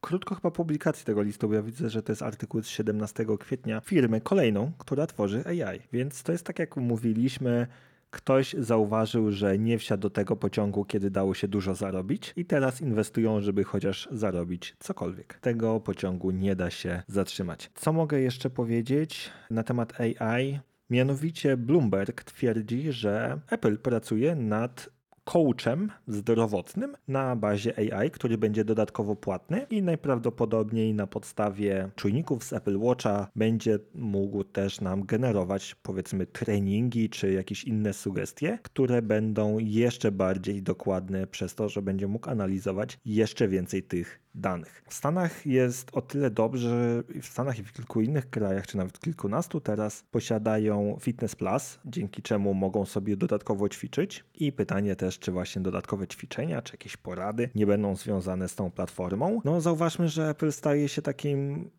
krótko 0.00 0.34
chyba 0.34 0.50
publikacji 0.50 1.04
tego 1.04 1.22
listu, 1.22 1.48
bo 1.48 1.54
ja 1.54 1.62
widzę, 1.62 1.90
że 1.90 2.02
to 2.02 2.12
jest 2.12 2.22
artykuł 2.22 2.62
z 2.62 2.68
17 2.68 3.26
kwietnia, 3.40 3.80
firmę 3.80 4.20
kolejną, 4.20 4.72
która 4.78 5.06
tworzy 5.06 5.44
AI. 5.46 5.80
Więc 5.92 6.22
to 6.22 6.32
jest 6.32 6.46
tak 6.46 6.58
jak 6.58 6.76
mówiliśmy, 6.76 7.66
ktoś 8.10 8.54
zauważył, 8.58 9.30
że 9.30 9.58
nie 9.58 9.78
wsiadł 9.78 10.02
do 10.02 10.10
tego 10.10 10.36
pociągu, 10.36 10.84
kiedy 10.84 11.10
dało 11.10 11.34
się 11.34 11.48
dużo 11.48 11.74
zarobić 11.74 12.32
i 12.36 12.44
teraz 12.44 12.80
inwestują, 12.80 13.40
żeby 13.40 13.64
chociaż 13.64 14.08
zarobić 14.12 14.76
cokolwiek. 14.78 15.38
Tego 15.38 15.80
pociągu 15.80 16.30
nie 16.30 16.56
da 16.56 16.70
się 16.70 17.02
zatrzymać. 17.08 17.70
Co 17.74 17.92
mogę 17.92 18.20
jeszcze 18.20 18.50
powiedzieć 18.50 19.30
na 19.50 19.62
temat 19.62 20.00
AI? 20.00 20.60
Mianowicie 20.90 21.56
Bloomberg 21.56 22.24
twierdzi, 22.24 22.92
że 22.92 23.40
Apple 23.50 23.78
pracuje 23.78 24.34
nad 24.36 24.90
coachem 25.24 25.90
zdrowotnym 26.06 26.96
na 27.08 27.36
bazie 27.36 27.92
AI, 27.92 28.10
który 28.10 28.38
będzie 28.38 28.64
dodatkowo 28.64 29.16
płatny 29.16 29.66
i 29.70 29.82
najprawdopodobniej 29.82 30.94
na 30.94 31.06
podstawie 31.06 31.90
czujników 31.96 32.44
z 32.44 32.52
Apple 32.52 32.78
Watcha 32.78 33.28
będzie 33.36 33.78
mógł 33.94 34.44
też 34.44 34.80
nam 34.80 35.06
generować 35.06 35.76
powiedzmy 35.82 36.26
treningi 36.26 37.10
czy 37.10 37.32
jakieś 37.32 37.64
inne 37.64 37.92
sugestie, 37.92 38.58
które 38.62 39.02
będą 39.02 39.58
jeszcze 39.58 40.12
bardziej 40.12 40.62
dokładne 40.62 41.26
przez 41.26 41.54
to, 41.54 41.68
że 41.68 41.82
będzie 41.82 42.06
mógł 42.06 42.30
analizować 42.30 42.98
jeszcze 43.04 43.48
więcej 43.48 43.82
tych 43.82 44.24
danych. 44.34 44.82
W 44.88 44.94
Stanach 44.94 45.46
jest 45.46 45.90
o 45.92 46.02
tyle 46.02 46.30
dobrze, 46.30 47.02
w 47.22 47.26
Stanach 47.26 47.58
i 47.58 47.62
w 47.62 47.72
kilku 47.72 48.00
innych 48.00 48.30
krajach, 48.30 48.66
czy 48.66 48.76
nawet 48.76 49.00
kilkunastu 49.00 49.60
teraz 49.60 50.04
posiadają 50.10 50.98
Fitness 51.00 51.36
Plus, 51.36 51.78
dzięki 51.84 52.22
czemu 52.22 52.54
mogą 52.54 52.84
sobie 52.84 53.16
dodatkowo 53.16 53.68
ćwiczyć. 53.68 54.24
I 54.34 54.52
pytanie 54.52 54.96
też, 54.96 55.13
czy 55.18 55.32
właśnie 55.32 55.62
dodatkowe 55.62 56.08
ćwiczenia, 56.08 56.62
czy 56.62 56.72
jakieś 56.72 56.96
porady 56.96 57.50
nie 57.54 57.66
będą 57.66 57.96
związane 57.96 58.48
z 58.48 58.54
tą 58.54 58.70
platformą. 58.70 59.40
No 59.44 59.60
zauważmy, 59.60 60.08
że 60.08 60.28
Apple 60.28 60.52
staje 60.52 60.88
się 60.88 61.02
takim 61.02 61.70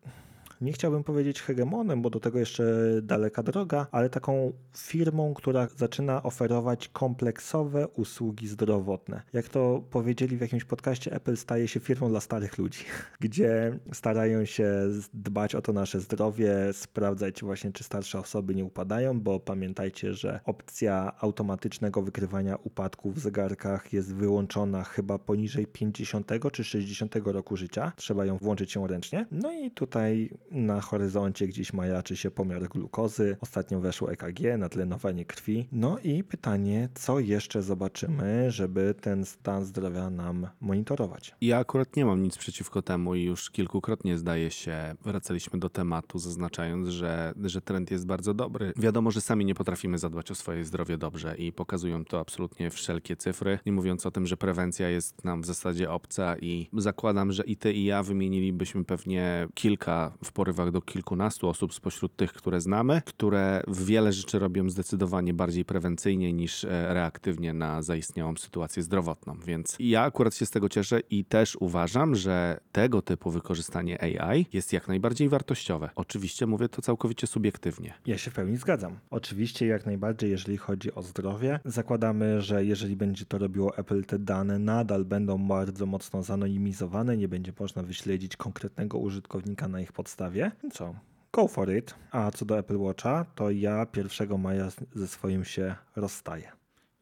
nie 0.60 0.72
chciałbym 0.72 1.04
powiedzieć 1.04 1.42
hegemonem, 1.42 2.02
bo 2.02 2.10
do 2.10 2.20
tego 2.20 2.38
jeszcze 2.38 2.64
daleka 3.02 3.42
droga, 3.42 3.86
ale 3.90 4.10
taką 4.10 4.52
firmą, 4.76 5.34
która 5.34 5.68
zaczyna 5.76 6.22
oferować 6.22 6.88
kompleksowe 6.88 7.88
usługi 7.88 8.48
zdrowotne. 8.48 9.22
Jak 9.32 9.48
to 9.48 9.82
powiedzieli 9.90 10.36
w 10.36 10.40
jakimś 10.40 10.64
podcaście, 10.64 11.12
Apple 11.12 11.36
staje 11.36 11.68
się 11.68 11.80
firmą 11.80 12.08
dla 12.08 12.20
starych 12.20 12.58
ludzi, 12.58 12.84
gdzie 13.20 13.78
starają 13.92 14.44
się 14.44 14.70
dbać 15.14 15.54
o 15.54 15.62
to 15.62 15.72
nasze 15.72 16.00
zdrowie, 16.00 16.54
sprawdzać 16.72 17.42
właśnie, 17.42 17.72
czy 17.72 17.84
starsze 17.84 18.18
osoby 18.18 18.54
nie 18.54 18.64
upadają, 18.64 19.20
bo 19.20 19.40
pamiętajcie, 19.40 20.14
że 20.14 20.40
opcja 20.44 21.12
automatycznego 21.20 22.02
wykrywania 22.02 22.56
upadków 22.56 23.14
w 23.14 23.18
zegarkach 23.18 23.92
jest 23.92 24.14
wyłączona 24.14 24.84
chyba 24.84 25.18
poniżej 25.18 25.66
50 25.66 26.32
czy 26.52 26.64
60 26.64 27.16
roku 27.24 27.56
życia. 27.56 27.92
Trzeba 27.96 28.26
ją 28.26 28.38
włączyć 28.38 28.72
się 28.72 28.88
ręcznie. 28.88 29.26
No 29.30 29.52
i 29.52 29.70
tutaj 29.70 30.30
na 30.50 30.80
horyzoncie 30.80 31.46
gdzieś 31.46 31.72
majaczy 31.72 32.16
się 32.16 32.30
pomiar 32.30 32.68
glukozy. 32.68 33.36
Ostatnio 33.40 33.80
weszło 33.80 34.12
EKG, 34.12 34.58
natlenowanie 34.58 35.24
krwi. 35.24 35.68
No 35.72 35.98
i 36.04 36.24
pytanie, 36.24 36.88
co 36.94 37.20
jeszcze 37.20 37.62
zobaczymy, 37.62 38.50
żeby 38.50 38.94
ten 39.00 39.24
stan 39.24 39.64
zdrowia 39.64 40.10
nam 40.10 40.46
monitorować? 40.60 41.34
Ja 41.40 41.58
akurat 41.58 41.96
nie 41.96 42.04
mam 42.04 42.22
nic 42.22 42.36
przeciwko 42.36 42.82
temu 42.82 43.14
i 43.14 43.22
już 43.22 43.50
kilkukrotnie 43.50 44.18
zdaje 44.18 44.50
się, 44.50 44.94
wracaliśmy 45.04 45.58
do 45.58 45.68
tematu, 45.68 46.18
zaznaczając, 46.18 46.88
że, 46.88 47.34
że 47.44 47.60
trend 47.60 47.90
jest 47.90 48.06
bardzo 48.06 48.34
dobry. 48.34 48.72
Wiadomo, 48.76 49.10
że 49.10 49.20
sami 49.20 49.44
nie 49.44 49.54
potrafimy 49.54 49.98
zadbać 49.98 50.30
o 50.30 50.34
swoje 50.34 50.64
zdrowie 50.64 50.98
dobrze 50.98 51.36
i 51.36 51.52
pokazują 51.52 52.04
to 52.04 52.20
absolutnie 52.20 52.70
wszelkie 52.70 53.16
cyfry, 53.16 53.58
nie 53.66 53.72
mówiąc 53.72 54.06
o 54.06 54.10
tym, 54.10 54.26
że 54.26 54.36
prewencja 54.36 54.88
jest 54.88 55.24
nam 55.24 55.42
w 55.42 55.46
zasadzie 55.46 55.90
obca 55.90 56.36
i 56.38 56.68
zakładam, 56.72 57.32
że 57.32 57.44
i 57.44 57.56
ty 57.56 57.72
i 57.72 57.84
ja 57.84 58.02
wymienilibyśmy 58.02 58.84
pewnie 58.84 59.48
kilka 59.54 60.12
w 60.24 60.32
porywach 60.36 60.70
do 60.70 60.80
kilkunastu 60.80 61.48
osób 61.48 61.74
spośród 61.74 62.16
tych, 62.16 62.32
które 62.32 62.60
znamy, 62.60 63.02
które 63.06 63.62
wiele 63.68 64.12
rzeczy 64.12 64.38
robią 64.38 64.70
zdecydowanie 64.70 65.34
bardziej 65.34 65.64
prewencyjnie 65.64 66.32
niż 66.32 66.64
e, 66.64 66.94
reaktywnie 66.94 67.52
na 67.52 67.82
zaistniałą 67.82 68.36
sytuację 68.36 68.82
zdrowotną. 68.82 69.36
Więc 69.46 69.76
ja 69.80 70.02
akurat 70.02 70.34
się 70.34 70.46
z 70.46 70.50
tego 70.50 70.68
cieszę 70.68 71.00
i 71.10 71.24
też 71.24 71.56
uważam, 71.60 72.14
że 72.14 72.60
tego 72.72 73.02
typu 73.02 73.30
wykorzystanie 73.30 74.02
AI 74.02 74.46
jest 74.52 74.72
jak 74.72 74.88
najbardziej 74.88 75.28
wartościowe. 75.28 75.90
Oczywiście 75.94 76.46
mówię 76.46 76.68
to 76.68 76.82
całkowicie 76.82 77.26
subiektywnie. 77.26 77.94
Ja 78.06 78.18
się 78.18 78.30
w 78.30 78.34
pełni 78.34 78.56
zgadzam. 78.56 78.98
Oczywiście, 79.10 79.66
jak 79.66 79.86
najbardziej, 79.86 80.30
jeżeli 80.30 80.56
chodzi 80.56 80.94
o 80.94 81.02
zdrowie, 81.02 81.60
zakładamy, 81.64 82.40
że 82.40 82.64
jeżeli 82.64 82.96
będzie 82.96 83.24
to 83.24 83.38
robiło 83.38 83.76
Apple, 83.76 84.04
te 84.04 84.18
dane 84.18 84.58
nadal 84.58 85.04
będą 85.04 85.38
bardzo 85.48 85.86
mocno 85.86 86.22
zanonimizowane, 86.22 87.16
nie 87.16 87.28
będzie 87.28 87.52
można 87.60 87.82
wyśledzić 87.82 88.36
konkretnego 88.36 88.98
użytkownika 88.98 89.68
na 89.68 89.80
ich 89.80 89.92
podstawie. 89.92 90.25
Co? 90.72 90.94
Go 91.32 91.48
for 91.48 91.70
it. 91.70 91.94
A 92.10 92.30
co 92.30 92.44
do 92.44 92.58
Apple 92.58 92.78
Watcha, 92.78 93.24
to 93.34 93.50
ja 93.50 93.86
1 93.96 94.38
maja 94.38 94.68
ze 94.94 95.08
swoim 95.08 95.44
się 95.44 95.74
rozstaję. 95.96 96.52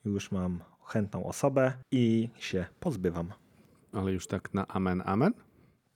Już 0.04 0.32
mam 0.32 0.60
chętną 0.86 1.26
osobę 1.26 1.72
i 1.90 2.28
się 2.38 2.66
pozbywam. 2.80 3.32
Ale 3.92 4.12
już 4.12 4.26
tak 4.26 4.54
na 4.54 4.66
amen, 4.68 5.02
amen? 5.06 5.32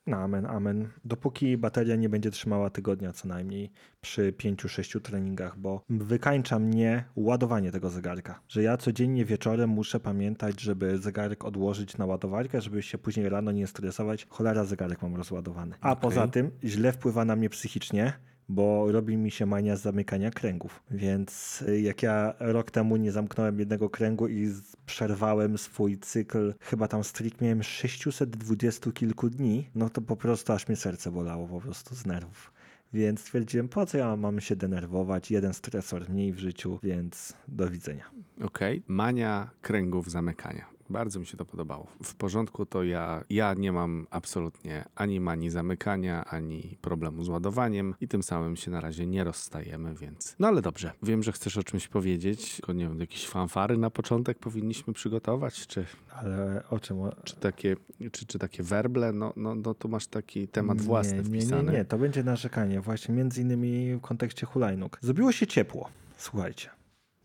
No, 0.09 0.17
amen, 0.17 0.47
amen. 0.47 0.88
Dopóki 1.05 1.57
bateria 1.57 1.97
nie 1.97 2.09
będzie 2.09 2.31
trzymała 2.31 2.71
tygodnia 2.71 3.12
co 3.12 3.29
najmniej 3.29 3.71
przy 4.00 4.33
5-6 4.33 5.00
treningach, 5.00 5.59
bo 5.59 5.83
wykańcza 5.91 6.59
mnie 6.59 7.05
ładowanie 7.17 7.73
tego 7.73 7.91
zegarka. 7.91 8.41
Że 8.49 8.62
ja 8.62 8.77
codziennie 8.77 9.25
wieczorem 9.25 9.71
muszę 9.71 10.00
pamiętać, 10.00 10.61
żeby 10.61 10.99
zegarek 10.99 11.45
odłożyć 11.45 11.97
na 11.97 12.07
ładowarkę, 12.07 12.61
żeby 12.61 12.83
się 12.83 12.99
później 12.99 13.29
rano 13.29 13.53
nie 13.53 13.67
stresować. 13.67 14.27
Cholera, 14.29 14.65
zegarek 14.65 15.03
mam 15.03 15.17
rozładowany. 15.17 15.75
A 15.81 15.93
Okej. 15.93 16.03
poza 16.03 16.29
tym 16.29 16.50
źle 16.65 16.93
wpływa 16.93 17.25
na 17.25 17.37
mnie 17.37 17.50
psychicznie, 17.50 18.12
bo 18.49 18.93
robi 18.93 19.17
mi 19.17 19.31
się 19.31 19.47
mania 19.47 19.76
zamykania 19.76 20.31
kręgów. 20.31 20.83
Więc 20.90 21.62
y, 21.62 21.81
jak 21.81 22.02
ja 22.02 22.35
rok 22.40 22.71
temu 22.71 22.97
nie 22.97 23.12
zamknąłem 23.12 23.59
jednego 23.59 23.90
kręgu 23.90 24.28
i 24.28 24.55
przerwałem 24.87 25.59
swój 25.59 25.99
cykl, 25.99 26.55
chyba 26.61 26.88
tam 26.88 27.05
strik 27.05 27.40
miałem 27.40 27.62
620 27.62 28.93
kilku 28.93 29.31
dni, 29.31 29.71
no 29.75 29.90
to 29.90 30.00
po 30.00 30.17
prostu 30.17 30.52
aż 30.52 30.69
mnie 30.69 30.76
serce 30.76 31.11
bolało 31.11 31.49
po 31.49 31.61
prostu 31.61 31.95
z 31.95 32.07
nerwów. 32.07 32.52
Więc 32.93 33.21
stwierdziłem, 33.21 33.69
po 33.69 33.87
co 33.87 33.99
ja 33.99 34.17
mam 34.17 34.40
się 34.40 34.57
denerwować, 34.57 35.31
jeden 35.31 35.55
stresor 35.55 36.11
mniej 36.11 36.33
w 36.33 36.38
życiu, 36.38 36.78
więc 36.83 37.33
do 37.49 37.71
widzenia. 37.71 38.11
Okej. 38.40 38.83
Mania 38.88 39.50
kręgów 39.62 40.11
zamykania. 40.11 40.78
Bardzo 40.90 41.21
mi 41.21 41.26
się 41.26 41.37
to 41.37 41.45
podobało. 41.45 41.87
W 42.02 42.14
porządku 42.14 42.66
to 42.66 42.85
ja, 42.85 43.25
ja 43.30 43.54
nie 43.54 43.73
mam 43.73 44.07
absolutnie 44.11 44.85
ani 44.95 45.21
manii 45.21 45.50
zamykania, 45.50 46.25
ani 46.25 46.78
problemu 46.80 47.25
z 47.25 47.28
ładowaniem 47.28 47.95
i 48.00 48.09
tym 48.09 48.23
samym 48.23 48.57
się 48.57 48.71
na 48.71 48.80
razie 48.80 49.07
nie 49.07 49.25
rozstajemy, 49.25 49.95
więc... 49.95 50.37
No 50.38 50.49
ale 50.49 50.62
dobrze. 50.62 50.92
Wiem, 51.02 51.23
że 51.23 51.33
chcesz 51.33 51.57
o 51.57 51.62
czymś 51.62 51.88
powiedzieć, 51.88 52.57
tylko 52.57 52.72
nie 52.72 52.88
wiem, 52.88 53.01
jakieś 53.01 53.29
fanfary 53.29 53.79
na 53.79 53.90
początek 53.90 54.38
powinniśmy 54.38 54.92
przygotować, 54.92 55.66
czy, 55.66 55.87
Ale 56.11 56.62
o 56.70 56.81
czym? 56.81 56.98
Czy, 57.24 57.37
takie, 57.37 57.77
czy, 58.12 58.27
czy 58.27 58.38
takie 58.38 58.62
werble? 58.62 59.12
No, 59.12 59.33
no, 59.37 59.55
no 59.55 59.74
tu 59.74 59.88
masz 59.88 60.07
taki 60.07 60.48
temat 60.48 60.81
własny 60.81 61.22
nie, 61.22 61.22
nie, 61.22 61.40
wpisany. 61.40 61.72
nie, 61.72 61.79
nie, 61.79 61.85
to 61.85 61.98
będzie 61.98 62.22
narzekanie 62.24 62.81
właśnie 62.81 63.14
między 63.14 63.42
innymi 63.42 63.94
w 63.94 64.01
kontekście 64.01 64.46
hulajnóg. 64.46 64.98
Zrobiło 65.03 65.33
się 65.33 65.46
ciepło, 65.46 65.88
słuchajcie. 66.16 66.78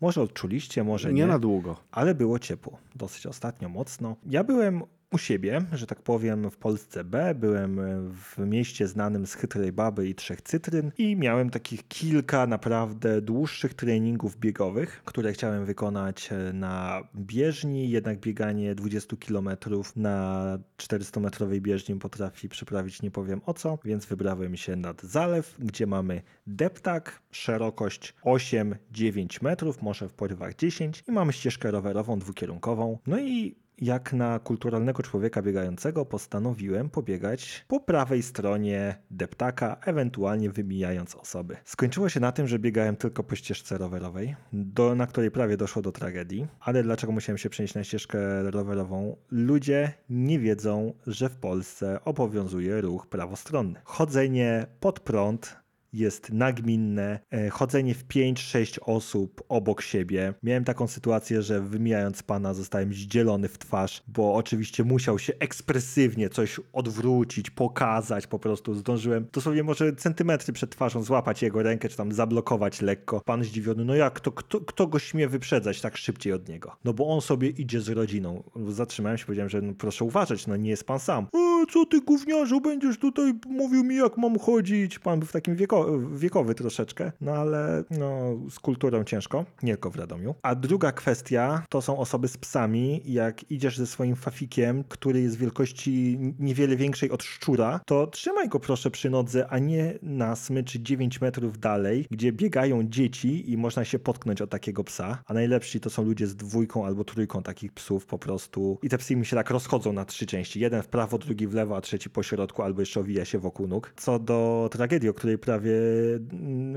Może 0.04 0.22
odczuliście, 0.22 0.84
może 0.84 1.12
nie. 1.12 1.20
nie 1.20 1.26
na 1.26 1.38
długo. 1.38 1.76
ale 1.92 2.14
było 2.14 2.38
ciepło. 2.38 2.78
Dosyć 2.94 3.26
ostatnio 3.26 3.68
mocno. 3.68 4.16
Ja 4.26 4.44
byłem 4.44 4.82
u 5.14 5.18
siebie, 5.18 5.62
że 5.72 5.86
tak 5.86 6.02
powiem, 6.02 6.50
w 6.50 6.56
Polsce 6.56 7.04
B. 7.04 7.34
Byłem 7.34 7.80
w 8.12 8.38
mieście 8.38 8.88
znanym 8.88 9.26
z 9.26 9.34
chytrej 9.34 9.72
baby 9.72 10.08
i 10.08 10.14
trzech 10.14 10.42
cytryn 10.42 10.92
i 10.98 11.16
miałem 11.16 11.50
takich 11.50 11.88
kilka 11.88 12.46
naprawdę 12.46 13.20
dłuższych 13.20 13.74
treningów 13.74 14.36
biegowych, 14.36 15.02
które 15.04 15.32
chciałem 15.32 15.64
wykonać 15.64 16.32
e, 16.32 16.52
na 16.52 17.02
bieżni. 17.16 17.90
Jednak 17.90 18.18
bieganie 18.18 18.74
20 18.74 19.16
km 19.16 19.48
na 19.96 20.58
400-metrowej 20.78 21.60
bieżni 21.60 21.96
potrafi 21.96 22.48
przyprawić 22.48 23.02
nie 23.02 23.10
powiem 23.10 23.40
o 23.46 23.54
co, 23.54 23.78
więc 23.84 24.06
wybrałem 24.06 24.56
się 24.56 24.76
nad 24.76 25.02
zalew, 25.02 25.56
gdzie 25.58 25.86
mamy 25.86 26.22
deptak, 26.46 27.22
szerokość 27.30 28.14
8-9 28.24 29.42
metrów, 29.42 29.82
może 29.82 30.08
w 30.08 30.14
porywach 30.14 30.54
10 30.54 31.04
i 31.08 31.12
mamy 31.12 31.32
ścieżkę 31.32 31.70
rowerową 31.70 32.18
dwukierunkową. 32.18 32.98
No 33.06 33.18
i 33.18 33.63
jak 33.78 34.12
na 34.12 34.38
kulturalnego 34.38 35.02
człowieka 35.02 35.42
biegającego 35.42 36.04
postanowiłem 36.06 36.90
pobiegać 36.90 37.64
po 37.68 37.80
prawej 37.80 38.22
stronie 38.22 38.96
deptaka, 39.10 39.76
ewentualnie 39.86 40.50
wymijając 40.50 41.14
osoby. 41.14 41.56
Skończyło 41.64 42.08
się 42.08 42.20
na 42.20 42.32
tym, 42.32 42.48
że 42.48 42.58
biegałem 42.58 42.96
tylko 42.96 43.24
po 43.24 43.36
ścieżce 43.36 43.78
rowerowej, 43.78 44.36
do, 44.52 44.94
na 44.94 45.06
której 45.06 45.30
prawie 45.30 45.56
doszło 45.56 45.82
do 45.82 45.92
tragedii. 45.92 46.46
Ale 46.60 46.82
dlaczego 46.82 47.12
musiałem 47.12 47.38
się 47.38 47.50
przenieść 47.50 47.74
na 47.74 47.84
ścieżkę 47.84 48.50
rowerową? 48.50 49.16
Ludzie 49.30 49.92
nie 50.10 50.38
wiedzą, 50.38 50.92
że 51.06 51.28
w 51.28 51.36
Polsce 51.36 52.04
obowiązuje 52.04 52.80
ruch 52.80 53.06
prawostronny. 53.06 53.80
Chodzenie 53.84 54.66
pod 54.80 55.00
prąd 55.00 55.63
jest 55.94 56.32
nagminne, 56.32 57.20
e, 57.30 57.50
chodzenie 57.50 57.94
w 57.94 58.04
5-6 58.04 58.78
osób 58.82 59.42
obok 59.48 59.82
siebie. 59.82 60.34
Miałem 60.42 60.64
taką 60.64 60.86
sytuację, 60.86 61.42
że 61.42 61.60
wymijając 61.60 62.22
pana 62.22 62.54
zostałem 62.54 62.94
zdzielony 62.94 63.48
w 63.48 63.58
twarz, 63.58 64.02
bo 64.08 64.34
oczywiście 64.34 64.84
musiał 64.84 65.18
się 65.18 65.32
ekspresywnie 65.38 66.28
coś 66.28 66.60
odwrócić, 66.72 67.50
pokazać, 67.50 68.26
po 68.26 68.38
prostu 68.38 68.74
zdążyłem 68.74 69.26
dosłownie 69.32 69.62
może 69.62 69.92
centymetry 69.92 70.52
przed 70.52 70.70
twarzą 70.70 71.02
złapać 71.02 71.42
jego 71.42 71.62
rękę, 71.62 71.88
czy 71.88 71.96
tam 71.96 72.12
zablokować 72.12 72.82
lekko. 72.82 73.20
Pan 73.20 73.44
zdziwiony, 73.44 73.84
no 73.84 73.94
jak 73.94 74.20
to, 74.20 74.32
kto, 74.32 74.60
kto 74.60 74.86
go 74.86 74.98
śmie 74.98 75.28
wyprzedzać 75.28 75.80
tak 75.80 75.96
szybciej 75.96 76.32
od 76.32 76.48
niego? 76.48 76.76
No 76.84 76.92
bo 76.92 77.08
on 77.08 77.20
sobie 77.20 77.48
idzie 77.48 77.80
z 77.80 77.88
rodziną. 77.88 78.42
Zatrzymałem 78.68 79.18
się, 79.18 79.26
powiedziałem, 79.26 79.50
że 79.50 79.62
no 79.62 79.72
proszę 79.78 80.04
uważać, 80.04 80.46
no 80.46 80.56
nie 80.56 80.70
jest 80.70 80.84
pan 80.84 81.00
sam. 81.00 81.26
E, 81.34 81.72
co 81.72 81.86
ty 81.86 82.00
gówniarzu, 82.00 82.60
będziesz 82.60 82.98
tutaj 82.98 83.32
mówił 83.46 83.84
mi 83.84 83.96
jak 83.96 84.16
mam 84.16 84.38
chodzić? 84.38 84.98
Pan 84.98 85.18
był 85.18 85.28
w 85.28 85.32
takim 85.32 85.56
wieko 85.56 85.83
wiekowy 86.12 86.54
troszeczkę, 86.54 87.12
no 87.20 87.32
ale 87.32 87.84
no, 87.90 88.36
z 88.50 88.58
kulturą 88.58 89.04
ciężko, 89.04 89.44
nie 89.62 89.72
tylko 89.72 89.90
w 89.90 89.96
Radomiu. 89.96 90.34
A 90.42 90.54
druga 90.54 90.92
kwestia 90.92 91.64
to 91.68 91.82
są 91.82 91.98
osoby 91.98 92.28
z 92.28 92.36
psami. 92.36 93.02
Jak 93.04 93.50
idziesz 93.50 93.78
ze 93.78 93.86
swoim 93.86 94.16
fafikiem, 94.16 94.84
który 94.88 95.20
jest 95.20 95.36
wielkości 95.36 96.18
niewiele 96.38 96.76
większej 96.76 97.10
od 97.10 97.22
szczura, 97.22 97.80
to 97.86 98.06
trzymaj 98.06 98.48
go 98.48 98.60
proszę 98.60 98.90
przy 98.90 99.10
nodze, 99.10 99.46
a 99.48 99.58
nie 99.58 99.98
na 100.02 100.36
smyczy 100.36 100.80
9 100.80 101.20
metrów 101.20 101.58
dalej, 101.58 102.06
gdzie 102.10 102.32
biegają 102.32 102.88
dzieci 102.88 103.52
i 103.52 103.56
można 103.56 103.84
się 103.84 103.98
potknąć 103.98 104.42
od 104.42 104.50
takiego 104.50 104.84
psa. 104.84 105.22
A 105.26 105.34
najlepsi 105.34 105.80
to 105.80 105.90
są 105.90 106.04
ludzie 106.04 106.26
z 106.26 106.36
dwójką 106.36 106.86
albo 106.86 107.04
trójką 107.04 107.42
takich 107.42 107.72
psów 107.72 108.06
po 108.06 108.18
prostu. 108.18 108.78
I 108.82 108.88
te 108.88 108.98
psy 108.98 109.16
mi 109.16 109.26
się 109.26 109.36
tak 109.36 109.50
rozchodzą 109.50 109.92
na 109.92 110.04
trzy 110.04 110.26
części. 110.26 110.60
Jeden 110.60 110.82
w 110.82 110.88
prawo, 110.88 111.18
drugi 111.18 111.46
w 111.46 111.54
lewo, 111.54 111.76
a 111.76 111.80
trzeci 111.80 112.10
po 112.10 112.22
środku 112.22 112.62
albo 112.62 112.80
jeszcze 112.80 113.00
owija 113.00 113.24
się 113.24 113.38
wokół 113.38 113.66
nóg. 113.66 113.92
Co 113.96 114.18
do 114.18 114.68
tragedii, 114.72 115.08
o 115.08 115.14
której 115.14 115.38
prawie 115.38 115.73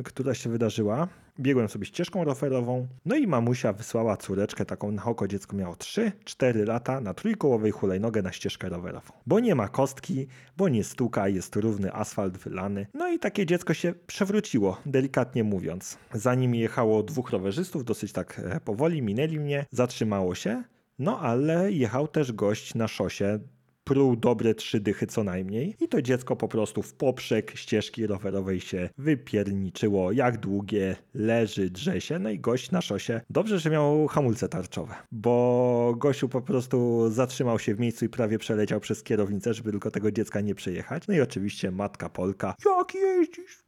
która 0.03 0.33
się 0.33 0.49
wydarzyła. 0.49 1.07
Biegłem 1.39 1.69
sobie 1.69 1.85
ścieżką 1.85 2.23
rowerową, 2.23 2.87
no 3.05 3.15
i 3.15 3.27
mamusia 3.27 3.73
wysłała 3.73 4.17
córeczkę 4.17 4.65
taką 4.65 4.91
na 4.91 5.05
oko. 5.05 5.27
Dziecko 5.27 5.55
miało 5.55 5.75
3-4 5.75 6.67
lata 6.67 7.01
na 7.01 7.13
trójkołowej 7.13 7.71
hulajnogę 7.71 8.21
na 8.21 8.31
ścieżkę 8.31 8.69
rowerową. 8.69 9.13
Bo 9.27 9.39
nie 9.39 9.55
ma 9.55 9.67
kostki, 9.67 10.27
bo 10.57 10.69
nie 10.69 10.83
stuka, 10.83 11.27
jest 11.27 11.55
równy 11.55 11.93
asfalt 11.93 12.37
wylany. 12.37 12.87
No 12.93 13.09
i 13.09 13.19
takie 13.19 13.45
dziecko 13.45 13.73
się 13.73 13.93
przewróciło, 14.07 14.81
delikatnie 14.85 15.43
mówiąc. 15.43 15.97
Za 16.13 16.35
nim 16.35 16.55
jechało 16.55 17.03
dwóch 17.03 17.31
rowerzystów, 17.31 17.85
dosyć 17.85 18.11
tak 18.11 18.41
e, 18.45 18.59
powoli, 18.59 19.01
minęli 19.01 19.39
mnie, 19.39 19.65
zatrzymało 19.71 20.35
się. 20.35 20.63
No 20.99 21.19
ale 21.19 21.71
jechał 21.71 22.07
też 22.07 22.31
gość 22.31 22.75
na 22.75 22.87
szosie, 22.87 23.39
pruł 23.87 24.15
dobre 24.15 24.55
trzy 24.55 24.79
dychy 24.79 25.07
co 25.07 25.23
najmniej 25.23 25.75
i 25.79 25.87
to 25.87 26.01
dziecko 26.01 26.35
po 26.35 26.47
prostu 26.47 26.81
w 26.81 26.93
poprzek 26.93 27.51
ścieżki 27.55 28.07
rowerowej 28.07 28.61
się 28.61 28.89
wypierniczyło, 28.97 30.11
jak 30.11 30.37
długie 30.37 30.95
leży, 31.13 31.69
drze 31.69 32.01
się, 32.01 32.19
no 32.19 32.29
i 32.29 32.39
gość 32.39 32.71
na 32.71 32.81
szosie. 32.81 33.21
Dobrze, 33.29 33.59
że 33.59 33.69
miał 33.69 34.07
hamulce 34.07 34.49
tarczowe, 34.49 34.95
bo 35.11 35.95
gościu 35.97 36.29
po 36.29 36.41
prostu 36.41 37.09
zatrzymał 37.09 37.59
się 37.59 37.75
w 37.75 37.79
miejscu 37.79 38.05
i 38.05 38.09
prawie 38.09 38.39
przeleciał 38.39 38.79
przez 38.79 39.03
kierownicę, 39.03 39.53
żeby 39.53 39.71
tylko 39.71 39.91
tego 39.91 40.11
dziecka 40.11 40.41
nie 40.41 40.55
przejechać. 40.55 41.07
No 41.07 41.13
i 41.13 41.21
oczywiście 41.21 41.71
matka 41.71 42.09
Polka. 42.09 42.55
Jak 42.65 42.95
jeździsz? 42.95 43.66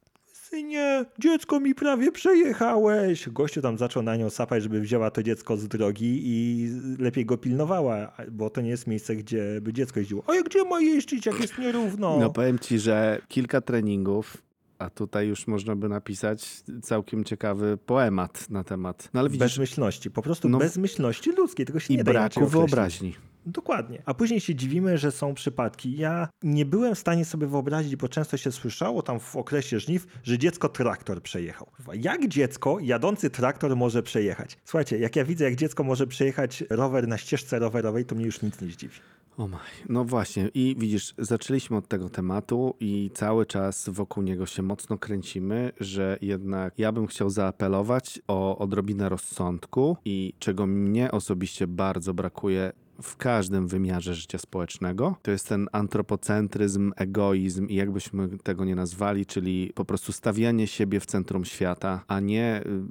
Synie, 0.50 1.04
dziecko 1.18 1.60
mi 1.60 1.74
prawie 1.74 2.12
przejechałeś. 2.12 3.28
Gościu 3.28 3.62
tam 3.62 3.78
zaczął 3.78 4.02
na 4.02 4.16
nią 4.16 4.30
sapać, 4.30 4.62
żeby 4.62 4.80
wzięła 4.80 5.10
to 5.10 5.22
dziecko 5.22 5.56
z 5.56 5.68
drogi 5.68 6.22
i 6.24 6.68
lepiej 6.98 7.26
go 7.26 7.38
pilnowała, 7.38 8.12
bo 8.30 8.50
to 8.50 8.60
nie 8.60 8.70
jest 8.70 8.86
miejsce, 8.86 9.16
gdzie 9.16 9.60
by 9.62 9.72
dziecko 9.72 10.00
jeździło. 10.00 10.22
A 10.26 10.42
gdzie 10.42 10.64
ma 10.64 10.80
jeździć, 10.80 11.26
jak 11.26 11.40
jest 11.40 11.58
nierówno? 11.58 12.18
No 12.20 12.30
powiem 12.30 12.58
ci, 12.58 12.78
że 12.78 13.22
kilka 13.28 13.60
treningów, 13.60 14.36
a 14.80 14.90
tutaj 14.90 15.28
już 15.28 15.46
można 15.46 15.76
by 15.76 15.88
napisać 15.88 16.62
całkiem 16.82 17.24
ciekawy 17.24 17.78
poemat 17.86 18.50
na 18.50 18.64
temat. 18.64 19.08
No 19.14 19.20
ale 19.20 19.28
widzisz, 19.28 19.40
Bezmyślności, 19.48 20.10
po 20.10 20.22
prostu 20.22 20.48
No. 20.48 20.58
bezmyślności 20.58 21.32
ludzkiej, 21.32 21.66
tego 21.66 21.80
się 21.80 21.94
i 21.94 21.96
nie 21.96 22.04
da 22.04 22.10
inaczej 22.12 22.40
braku 22.42 22.50
wyobraźni. 22.58 23.14
Dokładnie. 23.46 24.02
A 24.06 24.14
później 24.14 24.40
się 24.40 24.54
dziwimy, 24.54 24.98
że 24.98 25.10
są 25.12 25.34
przypadki. 25.34 25.96
Ja 25.96 26.28
nie 26.42 26.64
byłem 26.66 26.94
w 26.94 26.98
stanie 26.98 27.24
sobie 27.24 27.46
wyobrazić, 27.46 27.96
bo 27.96 28.08
często 28.08 28.36
się 28.36 28.52
słyszało 28.52 29.02
tam 29.02 29.20
w 29.20 29.36
okresie 29.36 29.80
żniw, 29.80 30.06
że 30.22 30.38
dziecko 30.38 30.68
traktor 30.68 31.22
przejechał. 31.22 31.66
Jak 31.94 32.28
dziecko 32.28 32.78
jadący 32.80 33.30
traktor 33.30 33.76
może 33.76 34.02
przejechać? 34.02 34.56
Słuchajcie, 34.64 34.98
jak 34.98 35.16
ja 35.16 35.24
widzę, 35.24 35.44
jak 35.44 35.56
dziecko 35.56 35.84
może 35.84 36.06
przejechać 36.06 36.64
rower 36.70 37.08
na 37.08 37.18
ścieżce 37.18 37.58
rowerowej, 37.58 38.04
to 38.04 38.14
mnie 38.14 38.24
już 38.26 38.42
nic 38.42 38.60
nie 38.60 38.68
zdziwi. 38.68 38.94
O 39.40 39.48
maj. 39.48 39.60
No 39.88 40.04
właśnie 40.04 40.50
i 40.54 40.76
widzisz, 40.78 41.14
zaczęliśmy 41.18 41.76
od 41.76 41.88
tego 41.88 42.08
tematu 42.08 42.74
i 42.80 43.10
cały 43.14 43.46
czas 43.46 43.88
wokół 43.88 44.22
niego 44.22 44.46
się 44.46 44.62
mocno 44.62 44.98
kręcimy, 44.98 45.72
że 45.80 46.18
jednak 46.20 46.78
ja 46.78 46.92
bym 46.92 47.06
chciał 47.06 47.30
zaapelować 47.30 48.20
o 48.28 48.58
odrobinę 48.58 49.08
rozsądku 49.08 49.96
i 50.04 50.32
czego 50.38 50.66
mnie 50.66 51.10
osobiście 51.10 51.66
bardzo 51.66 52.14
brakuje 52.14 52.72
w 53.02 53.16
każdym 53.16 53.68
wymiarze 53.68 54.14
życia 54.14 54.38
społecznego, 54.38 55.16
to 55.22 55.30
jest 55.30 55.48
ten 55.48 55.68
antropocentryzm, 55.72 56.92
egoizm 56.96 57.66
i 57.66 57.74
jakbyśmy 57.74 58.38
tego 58.38 58.64
nie 58.64 58.74
nazwali, 58.74 59.26
czyli 59.26 59.72
po 59.74 59.84
prostu 59.84 60.12
stawianie 60.12 60.66
siebie 60.66 61.00
w 61.00 61.06
centrum 61.06 61.44
świata, 61.44 62.04
a 62.08 62.20
nie 62.20 62.62
y, 62.66 62.82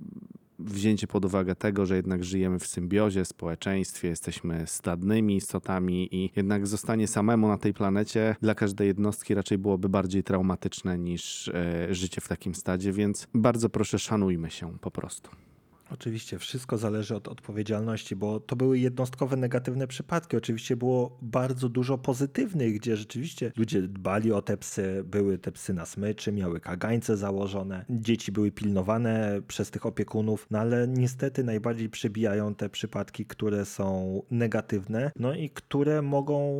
wzięcie 0.59 1.07
pod 1.07 1.25
uwagę 1.25 1.55
tego, 1.55 1.85
że 1.85 1.95
jednak 1.95 2.23
żyjemy 2.23 2.59
w 2.59 2.67
symbiozie, 2.67 3.25
społeczeństwie, 3.25 4.07
jesteśmy 4.07 4.67
stadnymi 4.67 5.35
istotami 5.35 6.15
i 6.15 6.31
jednak 6.35 6.67
zostanie 6.67 7.07
samemu 7.07 7.47
na 7.47 7.57
tej 7.57 7.73
planecie 7.73 8.35
dla 8.41 8.55
każdej 8.55 8.87
jednostki 8.87 9.33
raczej 9.33 9.57
byłoby 9.57 9.89
bardziej 9.89 10.23
traumatyczne 10.23 10.97
niż 10.97 11.47
e, 11.47 11.87
życie 11.95 12.21
w 12.21 12.27
takim 12.27 12.55
stadzie, 12.55 12.91
więc 12.91 13.27
bardzo 13.33 13.69
proszę 13.69 13.99
szanujmy 13.99 14.51
się 14.51 14.77
po 14.81 14.91
prostu. 14.91 15.48
Oczywiście, 15.91 16.39
wszystko 16.39 16.77
zależy 16.77 17.15
od 17.15 17.27
odpowiedzialności, 17.27 18.15
bo 18.15 18.39
to 18.39 18.55
były 18.55 18.79
jednostkowe 18.79 19.37
negatywne 19.37 19.87
przypadki. 19.87 20.37
Oczywiście 20.37 20.75
było 20.75 21.17
bardzo 21.21 21.69
dużo 21.69 21.97
pozytywnych, 21.97 22.73
gdzie 22.73 22.97
rzeczywiście 22.97 23.51
ludzie 23.57 23.81
dbali 23.81 24.31
o 24.31 24.41
te 24.41 24.57
psy, 24.57 25.03
były 25.05 25.37
te 25.37 25.51
psy 25.51 25.73
na 25.73 25.85
smyczy, 25.85 26.31
miały 26.31 26.59
kagańce 26.59 27.17
założone, 27.17 27.85
dzieci 27.89 28.31
były 28.31 28.51
pilnowane 28.51 29.41
przez 29.47 29.71
tych 29.71 29.85
opiekunów, 29.85 30.47
no 30.51 30.59
ale 30.59 30.87
niestety 30.87 31.43
najbardziej 31.43 31.89
przebijają 31.89 32.55
te 32.55 32.69
przypadki, 32.69 33.25
które 33.25 33.65
są 33.65 34.21
negatywne, 34.31 35.11
no 35.15 35.33
i 35.33 35.49
które 35.49 36.01
mogą 36.01 36.59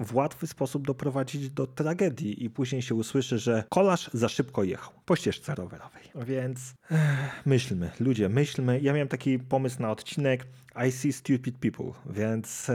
w 0.00 0.14
łatwy 0.14 0.46
sposób 0.46 0.86
doprowadzić 0.86 1.50
do 1.50 1.66
tragedii 1.66 2.44
i 2.44 2.50
później 2.50 2.82
się 2.82 2.94
usłyszy, 2.94 3.38
że 3.38 3.64
kolarz 3.68 4.10
za 4.12 4.28
szybko 4.28 4.64
jechał 4.64 4.92
po 5.04 5.16
ścieżce 5.16 5.54
rowerowej. 5.54 6.02
Więc 6.14 6.74
ech, 6.90 7.46
myślmy, 7.46 7.90
ludzie, 8.00 8.28
myślmy. 8.28 8.80
Ja 8.80 8.92
miałem 8.92 9.08
taki 9.08 9.38
pomysł 9.38 9.82
na 9.82 9.90
odcinek 9.90 10.46
I 10.88 10.92
see 10.92 11.12
stupid 11.12 11.58
people, 11.58 11.92
więc 12.10 12.70
e, 12.70 12.72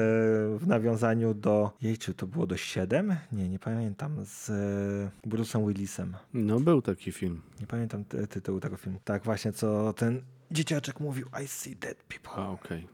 w 0.58 0.64
nawiązaniu 0.68 1.34
do, 1.34 1.72
jejciu, 1.82 2.14
to 2.14 2.28
było 2.28 2.48
do 2.48 2.58
7? 2.58 3.16
Nie, 3.32 3.50
nie 3.50 3.60
pamiętam, 3.60 4.26
z 4.26 4.50
e, 4.50 5.30
Bruce'em 5.30 5.68
Willisem. 5.68 6.16
No 6.34 6.60
był 6.60 6.82
taki 6.82 7.12
film. 7.12 7.42
Nie 7.60 7.68
pamiętam 7.68 8.06
ty- 8.06 8.28
tytułu 8.28 8.60
tego 8.60 8.78
filmu. 8.78 9.00
Tak 9.04 9.24
właśnie, 9.24 9.52
co 9.52 9.94
ten 9.94 10.22
dzieciaczek 10.52 11.00
mówił, 11.00 11.28
I 11.44 11.48
see 11.48 11.76
dead 11.76 12.04
people. 12.04 12.44
A 12.44 12.50
okej. 12.50 12.88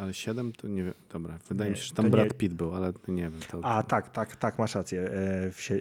Ale 0.00 0.14
7 0.14 0.52
to 0.52 0.68
nie 0.68 0.84
wiem. 0.84 0.94
Dobra, 1.12 1.38
wydaje 1.48 1.70
Nie, 1.70 1.72
mi 1.72 1.78
się, 1.80 1.84
że 1.84 1.94
tam 1.94 2.04
nie- 2.04 2.10
Brad 2.10 2.34
Pitt 2.34 2.54
był, 2.54 2.74
ale 2.74 2.92
nie 3.08 3.22
wiem. 3.22 3.40
To... 3.50 3.60
A 3.64 3.82
tak, 3.82 4.10
tak, 4.10 4.36
tak, 4.36 4.58
masz 4.58 4.74
rację. 4.74 5.02
E, 5.02 5.50
W, 5.50 5.60
sie, 5.60 5.80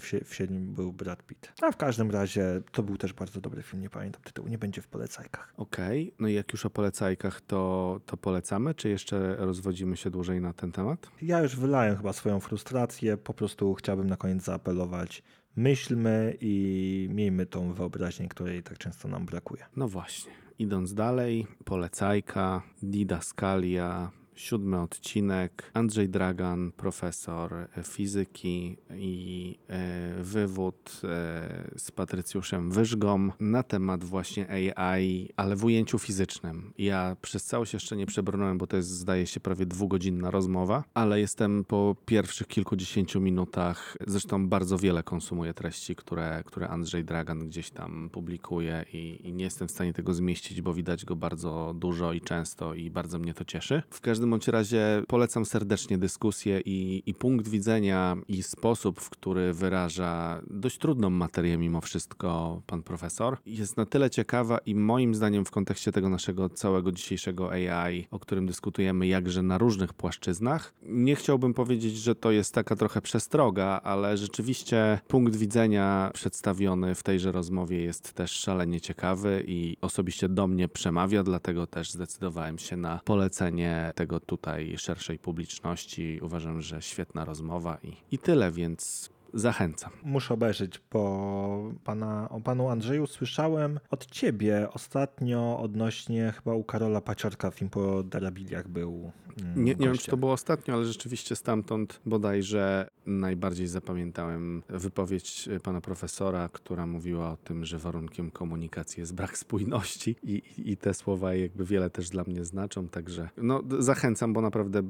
w, 0.00 0.06
sie, 0.06 0.24
w 0.24 0.34
siedmiu 0.34 0.60
był 0.60 0.92
Brad 0.92 1.22
Pitt. 1.26 1.52
A 1.62 1.72
w 1.72 1.76
każdym 1.76 2.10
razie 2.10 2.60
to 2.72 2.82
był 2.82 2.96
też 2.96 3.12
bardzo 3.12 3.40
dobry 3.40 3.62
film, 3.62 3.82
nie 3.82 3.90
pamiętam 3.90 4.22
tytułu, 4.22 4.48
nie 4.48 4.58
będzie 4.58 4.82
w 4.82 4.86
polecajkach. 4.86 5.54
Okej, 5.56 6.14
no 6.18 6.28
i 6.28 6.34
jak 6.34 6.52
już 6.52 6.66
o 6.66 6.70
polecajkach, 6.70 7.40
to, 7.40 8.00
to 8.06 8.16
polecamy, 8.16 8.74
czy 8.74 8.88
jeszcze 8.88 9.36
rozwodzimy 9.36 9.96
się 9.96 10.10
dłużej 10.10 10.40
na 10.40 10.52
ten 10.52 10.72
temat? 10.72 11.06
Ja 11.22 11.40
już 11.42 11.56
wylałem 11.56 11.96
chyba 11.96 12.12
swoją 12.12 12.40
frustrację, 12.40 13.16
po 13.16 13.34
prostu 13.34 13.74
chciałbym 13.74 14.06
na 14.06 14.16
koniec 14.16 14.42
zaapelować. 14.44 15.22
Myślmy 15.56 16.36
i 16.40 17.08
miejmy 17.12 17.46
tą 17.46 17.72
wyobraźnię, 17.72 18.28
której 18.28 18.62
tak 18.62 18.78
często 18.78 19.08
nam 19.08 19.26
brakuje. 19.26 19.64
No 19.76 19.88
właśnie. 19.88 20.32
Idąc 20.58 20.94
dalej, 20.94 21.46
polecajka, 21.64 22.62
Didaskalia, 22.82 24.10
siódmy 24.34 24.80
odcinek. 24.80 25.70
Andrzej 25.74 26.08
Dragan, 26.08 26.72
profesor 26.72 27.68
fizyki 27.84 28.76
i 28.96 29.58
e, 29.68 30.22
wywód 30.22 31.00
e, 31.04 31.70
z 31.76 31.90
Patrycjuszem 31.90 32.70
Wyżgą 32.70 33.30
na 33.40 33.62
temat 33.62 34.04
właśnie 34.04 34.50
AI, 34.50 35.28
ale 35.36 35.56
w 35.56 35.64
ujęciu 35.64 35.98
fizycznym. 35.98 36.72
Ja 36.78 37.16
przez 37.22 37.44
całość 37.44 37.74
jeszcze 37.74 37.96
nie 37.96 38.06
przebrnąłem, 38.06 38.58
bo 38.58 38.66
to 38.66 38.76
jest 38.76 38.88
zdaje 38.88 39.26
się 39.26 39.40
prawie 39.40 39.66
dwugodzinna 39.66 40.30
rozmowa, 40.30 40.84
ale 40.94 41.20
jestem 41.20 41.64
po 41.64 41.96
pierwszych 42.06 42.46
kilkudziesięciu 42.46 43.20
minutach, 43.20 43.96
zresztą 44.06 44.48
bardzo 44.48 44.78
wiele 44.78 45.02
konsumuję 45.02 45.54
treści, 45.54 45.96
które, 45.96 46.42
które 46.46 46.68
Andrzej 46.68 47.04
Dragan 47.04 47.48
gdzieś 47.48 47.70
tam 47.70 48.10
publikuje 48.12 48.84
i, 48.92 49.20
i 49.28 49.32
nie 49.32 49.44
jestem 49.44 49.68
w 49.68 49.70
stanie 49.70 49.92
tego 49.92 50.14
zmieścić, 50.14 50.62
bo 50.62 50.74
widać 50.74 51.04
go 51.04 51.16
bardzo 51.16 51.74
dużo 51.78 52.12
i 52.12 52.20
często 52.20 52.74
i 52.74 52.90
bardzo 52.90 53.18
mnie 53.18 53.34
to 53.34 53.44
cieszy. 53.44 53.82
W 53.90 54.00
każdym 54.00 54.23
bądź 54.30 54.48
razie 54.48 55.02
polecam 55.08 55.44
serdecznie 55.44 55.98
dyskusję 55.98 56.60
i, 56.60 57.02
i 57.06 57.14
punkt 57.14 57.48
widzenia 57.48 58.16
i 58.28 58.42
sposób, 58.42 59.00
w 59.00 59.10
który 59.10 59.52
wyraża 59.52 60.40
dość 60.50 60.78
trudną 60.78 61.10
materię 61.10 61.58
mimo 61.58 61.80
wszystko 61.80 62.62
pan 62.66 62.82
profesor, 62.82 63.38
jest 63.46 63.76
na 63.76 63.86
tyle 63.86 64.10
ciekawa 64.10 64.58
i 64.58 64.74
moim 64.74 65.14
zdaniem 65.14 65.44
w 65.44 65.50
kontekście 65.50 65.92
tego 65.92 66.08
naszego 66.08 66.48
całego 66.48 66.92
dzisiejszego 66.92 67.50
AI, 67.50 68.06
o 68.10 68.18
którym 68.18 68.46
dyskutujemy 68.46 69.06
jakże 69.06 69.42
na 69.42 69.58
różnych 69.58 69.92
płaszczyznach, 69.92 70.74
nie 70.82 71.16
chciałbym 71.16 71.54
powiedzieć, 71.54 71.96
że 71.96 72.14
to 72.14 72.30
jest 72.30 72.54
taka 72.54 72.76
trochę 72.76 73.00
przestroga, 73.00 73.80
ale 73.84 74.16
rzeczywiście 74.16 75.00
punkt 75.08 75.36
widzenia 75.36 76.10
przedstawiony 76.14 76.94
w 76.94 77.02
tejże 77.02 77.32
rozmowie 77.32 77.82
jest 77.82 78.12
też 78.12 78.30
szalenie 78.30 78.80
ciekawy 78.80 79.44
i 79.46 79.76
osobiście 79.80 80.28
do 80.28 80.46
mnie 80.46 80.68
przemawia, 80.68 81.22
dlatego 81.22 81.66
też 81.66 81.90
zdecydowałem 81.90 82.58
się 82.58 82.76
na 82.76 83.00
polecenie 83.04 83.92
tego 83.94 84.13
tutaj 84.20 84.74
szerszej 84.78 85.18
publiczności. 85.18 86.20
Uważam, 86.22 86.62
że 86.62 86.82
świetna 86.82 87.24
rozmowa 87.24 87.78
i, 87.82 87.96
i 88.10 88.18
tyle, 88.18 88.52
więc 88.52 89.10
zachęcam. 89.34 89.90
Muszę 90.02 90.34
obejrzeć, 90.34 90.80
bo 90.92 91.72
pana, 91.84 92.28
o 92.30 92.40
panu 92.40 92.68
Andrzeju 92.68 93.06
słyszałem 93.06 93.80
od 93.90 94.06
ciebie 94.06 94.68
ostatnio 94.72 95.58
odnośnie 95.60 96.32
chyba 96.36 96.54
u 96.54 96.64
Karola 96.64 97.00
Paciorka 97.00 97.50
film 97.50 97.70
po 97.70 98.02
Darabiliach 98.02 98.68
był. 98.68 99.12
mm, 99.42 99.64
Nie, 99.64 99.74
nie 99.74 99.86
wiem, 99.86 99.98
czy 99.98 100.10
to 100.10 100.16
było 100.16 100.32
ostatnio, 100.32 100.74
ale 100.74 100.84
rzeczywiście 100.84 101.36
stamtąd 101.36 102.00
bodajże 102.06 102.88
najbardziej 103.06 103.66
zapamiętałem 103.66 104.62
wypowiedź 104.68 105.48
pana 105.62 105.80
profesora, 105.80 106.48
która 106.52 106.86
mówiła 106.86 107.30
o 107.32 107.36
tym, 107.36 107.64
że 107.64 107.78
warunkiem 107.78 108.30
komunikacji 108.30 109.00
jest 109.00 109.14
brak 109.14 109.38
spójności 109.38 110.16
i, 110.22 110.42
i- 110.58 110.76
te 110.76 110.94
słowa 110.94 111.34
jakby 111.34 111.64
wiele 111.64 111.90
też 111.90 112.10
dla 112.10 112.24
mnie 112.26 112.44
znaczą, 112.44 112.88
także 112.88 113.28
no, 113.36 113.62
zachęcam, 113.78 114.32
bo 114.32 114.40
naprawdę 114.40 114.82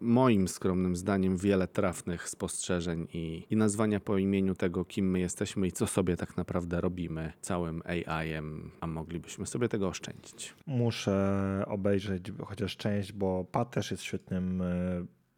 moim 0.00 0.48
skromnym 0.48 0.96
zdaniem 0.96 1.36
wiele 1.36 1.68
trafnych 1.68 2.28
spostrzeżeń 2.28 3.06
i, 3.12 3.46
i 3.50 3.56
nazwania 3.56 3.91
po 4.00 4.18
imieniu 4.18 4.54
tego, 4.54 4.84
kim 4.84 5.10
my 5.10 5.20
jesteśmy 5.20 5.66
i 5.66 5.72
co 5.72 5.86
sobie 5.86 6.16
tak 6.16 6.36
naprawdę 6.36 6.80
robimy 6.80 7.32
całym 7.40 7.82
AI-em, 7.84 8.70
a 8.80 8.86
moglibyśmy 8.86 9.46
sobie 9.46 9.68
tego 9.68 9.88
oszczędzić. 9.88 10.54
Muszę 10.66 11.64
obejrzeć 11.66 12.32
chociaż 12.44 12.76
część, 12.76 13.12
bo 13.12 13.44
Pat 13.44 13.70
też 13.70 13.90
jest 13.90 14.02
świetnym 14.02 14.62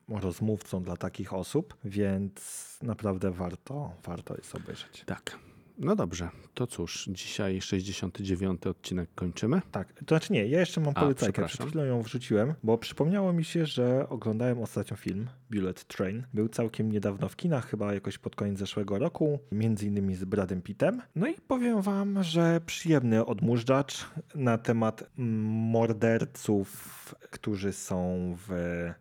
e, 0.09 0.21
rozmówcą 0.21 0.83
dla 0.83 0.97
takich 0.97 1.33
osób, 1.33 1.77
więc 1.85 2.79
naprawdę 2.83 3.31
warto, 3.31 3.93
warto 4.05 4.35
jest 4.37 4.55
obejrzeć. 4.55 5.05
Tak. 5.07 5.39
No 5.79 5.97
dobrze, 5.97 6.29
to 6.55 6.67
cóż, 6.67 7.09
dzisiaj 7.13 7.61
69 7.61 8.67
odcinek 8.67 9.11
kończymy. 9.15 9.63
Tak, 9.71 9.93
to 9.93 10.05
znaczy 10.09 10.33
nie, 10.33 10.47
ja 10.47 10.61
jeszcze 10.61 10.81
mam 10.81 10.95
polecajkę, 10.95 11.47
przed 11.47 11.67
chwilą 11.67 11.85
ją 11.85 12.03
wrzuciłem, 12.03 12.55
bo 12.63 12.79
przypomniało 12.79 13.33
mi 13.33 13.45
się, 13.45 13.67
że 13.67 14.09
oglądałem 14.09 14.59
ostatnio 14.59 14.97
film 14.97 15.29
Bullet 15.51 15.85
Train. 15.85 16.27
Był 16.35 16.49
całkiem 16.49 16.93
niedawno 16.93 17.29
w 17.29 17.37
kinach, 17.37 17.69
chyba 17.71 17.95
jakoś 17.95 18.19
pod 18.19 18.37
koniec 18.37 18.59
zeszłego 18.59 18.99
roku, 18.99 19.39
między 19.53 19.87
innymi 19.87 20.15
z 20.15 20.25
Bradem 20.25 20.63
Pittem. 20.63 21.03
No 21.17 21.27
i 21.27 21.35
powiem 21.35 21.83
wam, 21.83 22.23
że 22.23 22.61
przyjemny 22.67 23.27
odmóżdżacz 23.27 24.07
na 24.35 24.59
temat 24.59 25.11
morderców, 25.17 27.15
którzy 27.31 27.73
są 27.73 28.35
w 28.49 28.51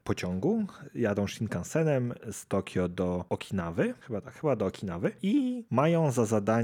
pociągu. 0.03 0.65
Jadą 0.95 1.27
Shinkansenem 1.27 2.13
z 2.31 2.47
Tokio 2.47 2.89
do 2.89 3.25
Okinawy, 3.29 3.93
chyba 3.99 4.21
tak, 4.21 4.33
chyba 4.33 4.55
do 4.55 4.65
Okinawy 4.65 5.11
i 5.21 5.65
mają 5.69 6.11
za 6.11 6.25
zadanie 6.25 6.62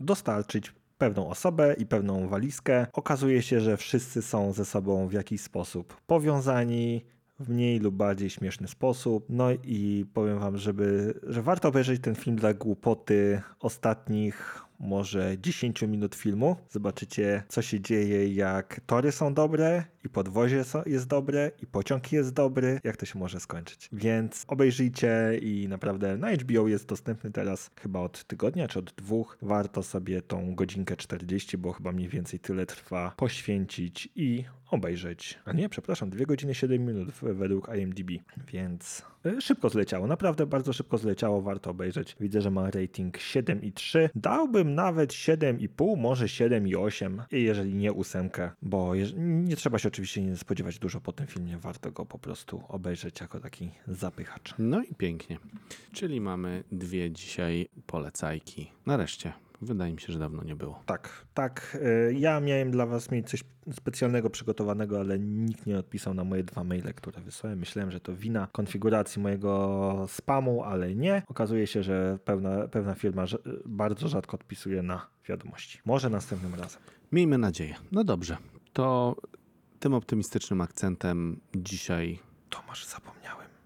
dostarczyć 0.00 0.72
pewną 0.98 1.28
osobę 1.28 1.74
i 1.78 1.86
pewną 1.86 2.28
walizkę. 2.28 2.86
Okazuje 2.92 3.42
się, 3.42 3.60
że 3.60 3.76
wszyscy 3.76 4.22
są 4.22 4.52
ze 4.52 4.64
sobą 4.64 5.08
w 5.08 5.12
jakiś 5.12 5.40
sposób 5.40 6.00
powiązani. 6.06 7.04
W 7.38 7.48
mniej 7.48 7.78
lub 7.78 7.94
bardziej 7.94 8.30
śmieszny 8.30 8.68
sposób. 8.68 9.26
No 9.28 9.50
i 9.52 10.06
powiem 10.14 10.38
wam, 10.38 10.56
żeby, 10.56 11.14
że 11.22 11.42
warto 11.42 11.68
obejrzeć 11.68 12.02
ten 12.02 12.14
film 12.14 12.36
dla 12.36 12.54
głupoty 12.54 13.42
ostatnich 13.60 14.62
może 14.80 15.36
10 15.38 15.82
minut 15.82 16.14
filmu. 16.14 16.56
Zobaczycie, 16.70 17.42
co 17.48 17.62
się 17.62 17.80
dzieje, 17.80 18.34
jak 18.34 18.80
tory 18.86 19.12
są 19.12 19.34
dobre 19.34 19.84
i 20.04 20.08
podwozie 20.08 20.64
jest 20.86 21.08
dobre 21.08 21.50
i 21.62 21.66
pociąg 21.66 22.12
jest 22.12 22.32
dobry, 22.32 22.80
jak 22.84 22.96
to 22.96 23.06
się 23.06 23.18
może 23.18 23.40
skończyć. 23.40 23.88
Więc 23.92 24.44
obejrzyjcie 24.48 25.38
i 25.42 25.68
naprawdę 25.68 26.16
na 26.16 26.32
HBO 26.32 26.68
jest 26.68 26.86
dostępny 26.86 27.30
teraz 27.30 27.70
chyba 27.80 28.00
od 28.00 28.24
tygodnia 28.24 28.68
czy 28.68 28.78
od 28.78 28.92
dwóch. 28.92 29.38
Warto 29.42 29.82
sobie 29.82 30.22
tą 30.22 30.54
godzinkę 30.54 30.96
40, 30.96 31.58
bo 31.58 31.72
chyba 31.72 31.92
mniej 31.92 32.08
więcej 32.08 32.40
tyle 32.40 32.66
trwa, 32.66 33.12
poświęcić 33.16 34.08
i 34.16 34.44
obejrzeć. 34.70 35.38
A 35.44 35.52
nie, 35.52 35.68
przepraszam, 35.68 36.10
2 36.10 36.24
godziny 36.24 36.54
7 36.54 36.86
minut 36.86 37.08
według 37.22 37.70
IMDb, 37.78 38.10
więc 38.52 39.02
szybko 39.40 39.68
zleciało, 39.68 40.06
naprawdę 40.06 40.46
bardzo 40.46 40.72
szybko 40.72 40.98
zleciało, 40.98 41.42
warto 41.42 41.70
obejrzeć. 41.70 42.16
Widzę, 42.20 42.40
że 42.40 42.50
ma 42.50 42.70
rating 42.70 43.18
7,3. 43.18 44.08
Dałbym 44.14 44.74
nawet 44.74 45.10
7,5, 45.10 45.96
może 45.96 46.24
7,8, 46.24 47.22
jeżeli 47.30 47.74
nie 47.74 47.92
ósemkę, 47.92 48.50
bo 48.62 48.92
nie 49.16 49.56
trzeba 49.56 49.78
się 49.78 49.88
oczywiście 49.88 50.22
nie 50.22 50.36
spodziewać 50.36 50.78
dużo 50.78 51.00
po 51.00 51.12
tym 51.12 51.26
filmie, 51.26 51.58
warto 51.58 51.92
go 51.92 52.06
po 52.06 52.18
prostu 52.18 52.62
obejrzeć 52.68 53.20
jako 53.20 53.40
taki 53.40 53.70
zapychacz. 53.88 54.54
No 54.58 54.82
i 54.82 54.94
pięknie. 54.94 55.38
Czyli 55.92 56.20
mamy 56.20 56.64
dwie 56.72 57.10
dzisiaj 57.10 57.68
polecajki. 57.86 58.70
Nareszcie. 58.86 59.32
Wydaje 59.62 59.92
mi 59.92 60.00
się, 60.00 60.12
że 60.12 60.18
dawno 60.18 60.42
nie 60.44 60.56
było. 60.56 60.82
Tak, 60.86 61.26
tak. 61.34 61.78
y, 62.10 62.14
Ja 62.14 62.40
miałem 62.40 62.70
dla 62.70 62.86
Was 62.86 63.10
mieć 63.10 63.28
coś 63.30 63.44
specjalnego 63.72 64.30
przygotowanego, 64.30 65.00
ale 65.00 65.18
nikt 65.18 65.66
nie 65.66 65.78
odpisał 65.78 66.14
na 66.14 66.24
moje 66.24 66.44
dwa 66.44 66.64
maile, 66.64 66.94
które 66.94 67.20
wysłałem. 67.20 67.58
Myślałem, 67.58 67.90
że 67.90 68.00
to 68.00 68.16
wina 68.16 68.48
konfiguracji 68.52 69.22
mojego 69.22 70.06
spamu, 70.08 70.64
ale 70.64 70.94
nie. 70.94 71.22
Okazuje 71.28 71.66
się, 71.66 71.82
że 71.82 72.18
pewna, 72.24 72.68
pewna 72.68 72.94
firma 72.94 73.24
bardzo 73.66 74.08
rzadko 74.08 74.34
odpisuje 74.34 74.82
na 74.82 75.06
wiadomości. 75.28 75.78
Może 75.84 76.10
następnym 76.10 76.54
razem. 76.54 76.82
Miejmy 77.12 77.38
nadzieję. 77.38 77.74
No 77.92 78.04
dobrze. 78.04 78.36
To 78.72 79.16
tym 79.80 79.94
optymistycznym 79.94 80.60
akcentem 80.60 81.40
dzisiaj 81.56 82.18
Tomasz, 82.50 82.86
zapomniałem. 82.86 83.19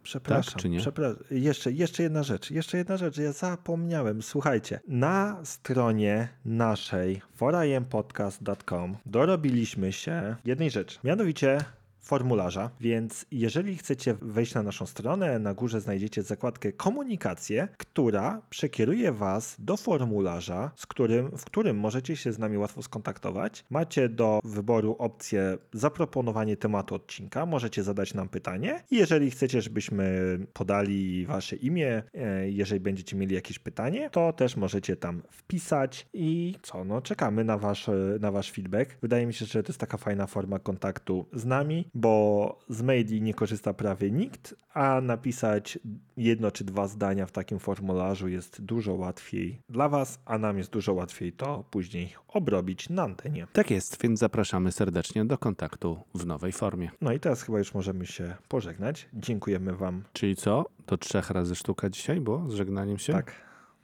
Przepraszam. 0.05 0.53
Tak, 0.55 0.63
czy 0.63 0.69
nie? 0.69 0.81
Przepra- 0.81 1.15
jeszcze, 1.31 1.73
jeszcze 1.73 2.03
jedna 2.03 2.23
rzecz. 2.23 2.51
Jeszcze 2.51 2.79
jedna 2.79 2.97
rzecz. 2.97 3.19
Ja 3.19 3.33
zapomniałem. 3.33 4.23
Słuchajcie, 4.23 4.81
na 4.89 5.41
stronie 5.45 6.29
naszej 6.45 7.23
forajempodcast.com 7.35 8.97
dorobiliśmy 9.07 9.93
się 9.93 10.37
jednej 10.45 10.71
rzeczy. 10.71 10.99
Mianowicie 11.05 11.59
formularza, 12.05 12.71
więc 12.81 13.27
jeżeli 13.31 13.77
chcecie 13.77 14.15
wejść 14.23 14.55
na 14.55 14.63
naszą 14.63 14.87
stronę, 14.87 15.39
na 15.39 15.55
górze 15.55 15.81
znajdziecie 15.81 16.23
zakładkę 16.23 16.73
komunikacje, 16.73 17.69
która 17.79 18.43
przekieruje 18.51 19.13
was 19.13 19.57
do 19.59 19.77
formularza, 19.77 20.71
z 20.77 20.87
którym, 20.87 21.31
w 21.39 21.45
którym 21.45 21.79
możecie 21.79 22.17
się 22.17 22.33
z 22.33 22.39
nami 22.39 22.59
łatwo 22.59 22.83
skontaktować. 22.83 23.65
Macie 23.71 24.09
do 24.09 24.41
wyboru 24.45 24.97
opcję 24.99 25.59
zaproponowanie 25.73 26.57
tematu 26.57 26.95
odcinka, 26.95 27.47
możecie 27.47 27.83
zadać 27.83 28.15
nam 28.15 28.29
pytanie. 28.29 28.83
Jeżeli 28.91 29.31
chcecie, 29.31 29.63
żebyśmy 29.63 30.39
podali 30.53 31.27
wasze 31.27 31.57
imię, 31.57 32.03
e, 32.15 32.51
jeżeli 32.51 32.81
będziecie 32.81 33.17
mieli 33.17 33.35
jakieś 33.35 33.59
pytanie, 33.59 34.11
to 34.11 34.33
też 34.33 34.57
możecie 34.57 34.97
tam 34.97 35.23
wpisać. 35.31 36.07
I 36.13 36.55
co, 36.63 36.85
no 36.85 37.03
czekamy 37.03 37.45
na 37.45 37.59
wasz, 37.59 37.91
na 38.21 38.31
wasz 38.31 38.51
feedback. 38.51 38.97
Wydaje 39.03 39.27
mi 39.27 39.35
się, 39.35 39.47
że 39.47 39.63
to 39.63 39.69
jest 39.69 39.81
taka 39.81 39.97
fajna 39.97 40.27
forma 40.27 40.59
kontaktu 40.59 41.27
z 41.33 41.45
nami, 41.45 41.91
bo 41.95 42.59
z 42.69 42.83
maili 42.83 43.23
nie 43.23 43.35
korzysta 43.35 43.75
prawie 43.75 44.11
nikt, 44.11 44.55
a 44.75 45.01
napisać 45.01 45.79
jedno 46.17 46.51
czy 46.51 46.65
dwa 46.65 46.89
zdania 46.89 47.27
w 47.27 47.33
takim 47.33 47.59
formularzu 47.59 48.29
jest 48.29 48.63
dużo 48.63 48.95
łatwiej 48.95 49.61
dla 49.69 49.89
was, 49.89 50.21
a 50.25 50.39
nam 50.39 50.59
jest 50.59 50.71
dużo 50.71 50.93
łatwiej 50.93 51.33
to 51.33 51.65
później 51.71 52.15
obrobić 52.29 52.89
na 52.89 53.03
antenie. 53.03 53.47
tak 53.53 53.71
jest, 53.71 54.03
więc 54.03 54.19
zapraszamy 54.21 54.73
serdecznie 54.73 55.25
do 55.25 55.39
kontaktu 55.39 55.99
w 56.15 56.27
nowej 56.27 56.53
formie. 56.53 56.91
No 57.01 57.13
i 57.13 57.21
teraz 57.21 57.43
chyba 57.43 57.59
już 57.59 57.75
możemy 57.75 58.07
się 58.07 58.37
pożegnać. 58.49 59.09
Dziękujemy 59.15 59.77
wam. 59.77 60.05
Czyli 60.13 60.37
co? 60.37 60.65
To 60.87 60.97
trzech 60.97 61.31
razy 61.31 61.55
sztuka 61.55 61.91
dzisiaj 61.91 62.21
było 62.21 62.51
z 62.51 62.55
żegnaniem 62.55 62.99
się? 62.99 63.13
Tak, 63.13 63.33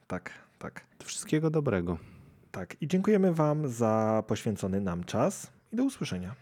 tak, 0.07 0.31
tak. 0.59 0.85
Wszystkiego 1.05 1.51
dobrego. 1.51 1.99
Tak. 2.51 2.77
I 2.81 2.89
dziękujemy 2.89 3.35
Wam 3.35 3.69
za 3.69 4.25
poświęcony 4.27 4.81
nam 4.81 5.05
czas 5.05 5.53
i 5.73 5.77
do 5.77 5.85
usłyszenia. 5.85 6.35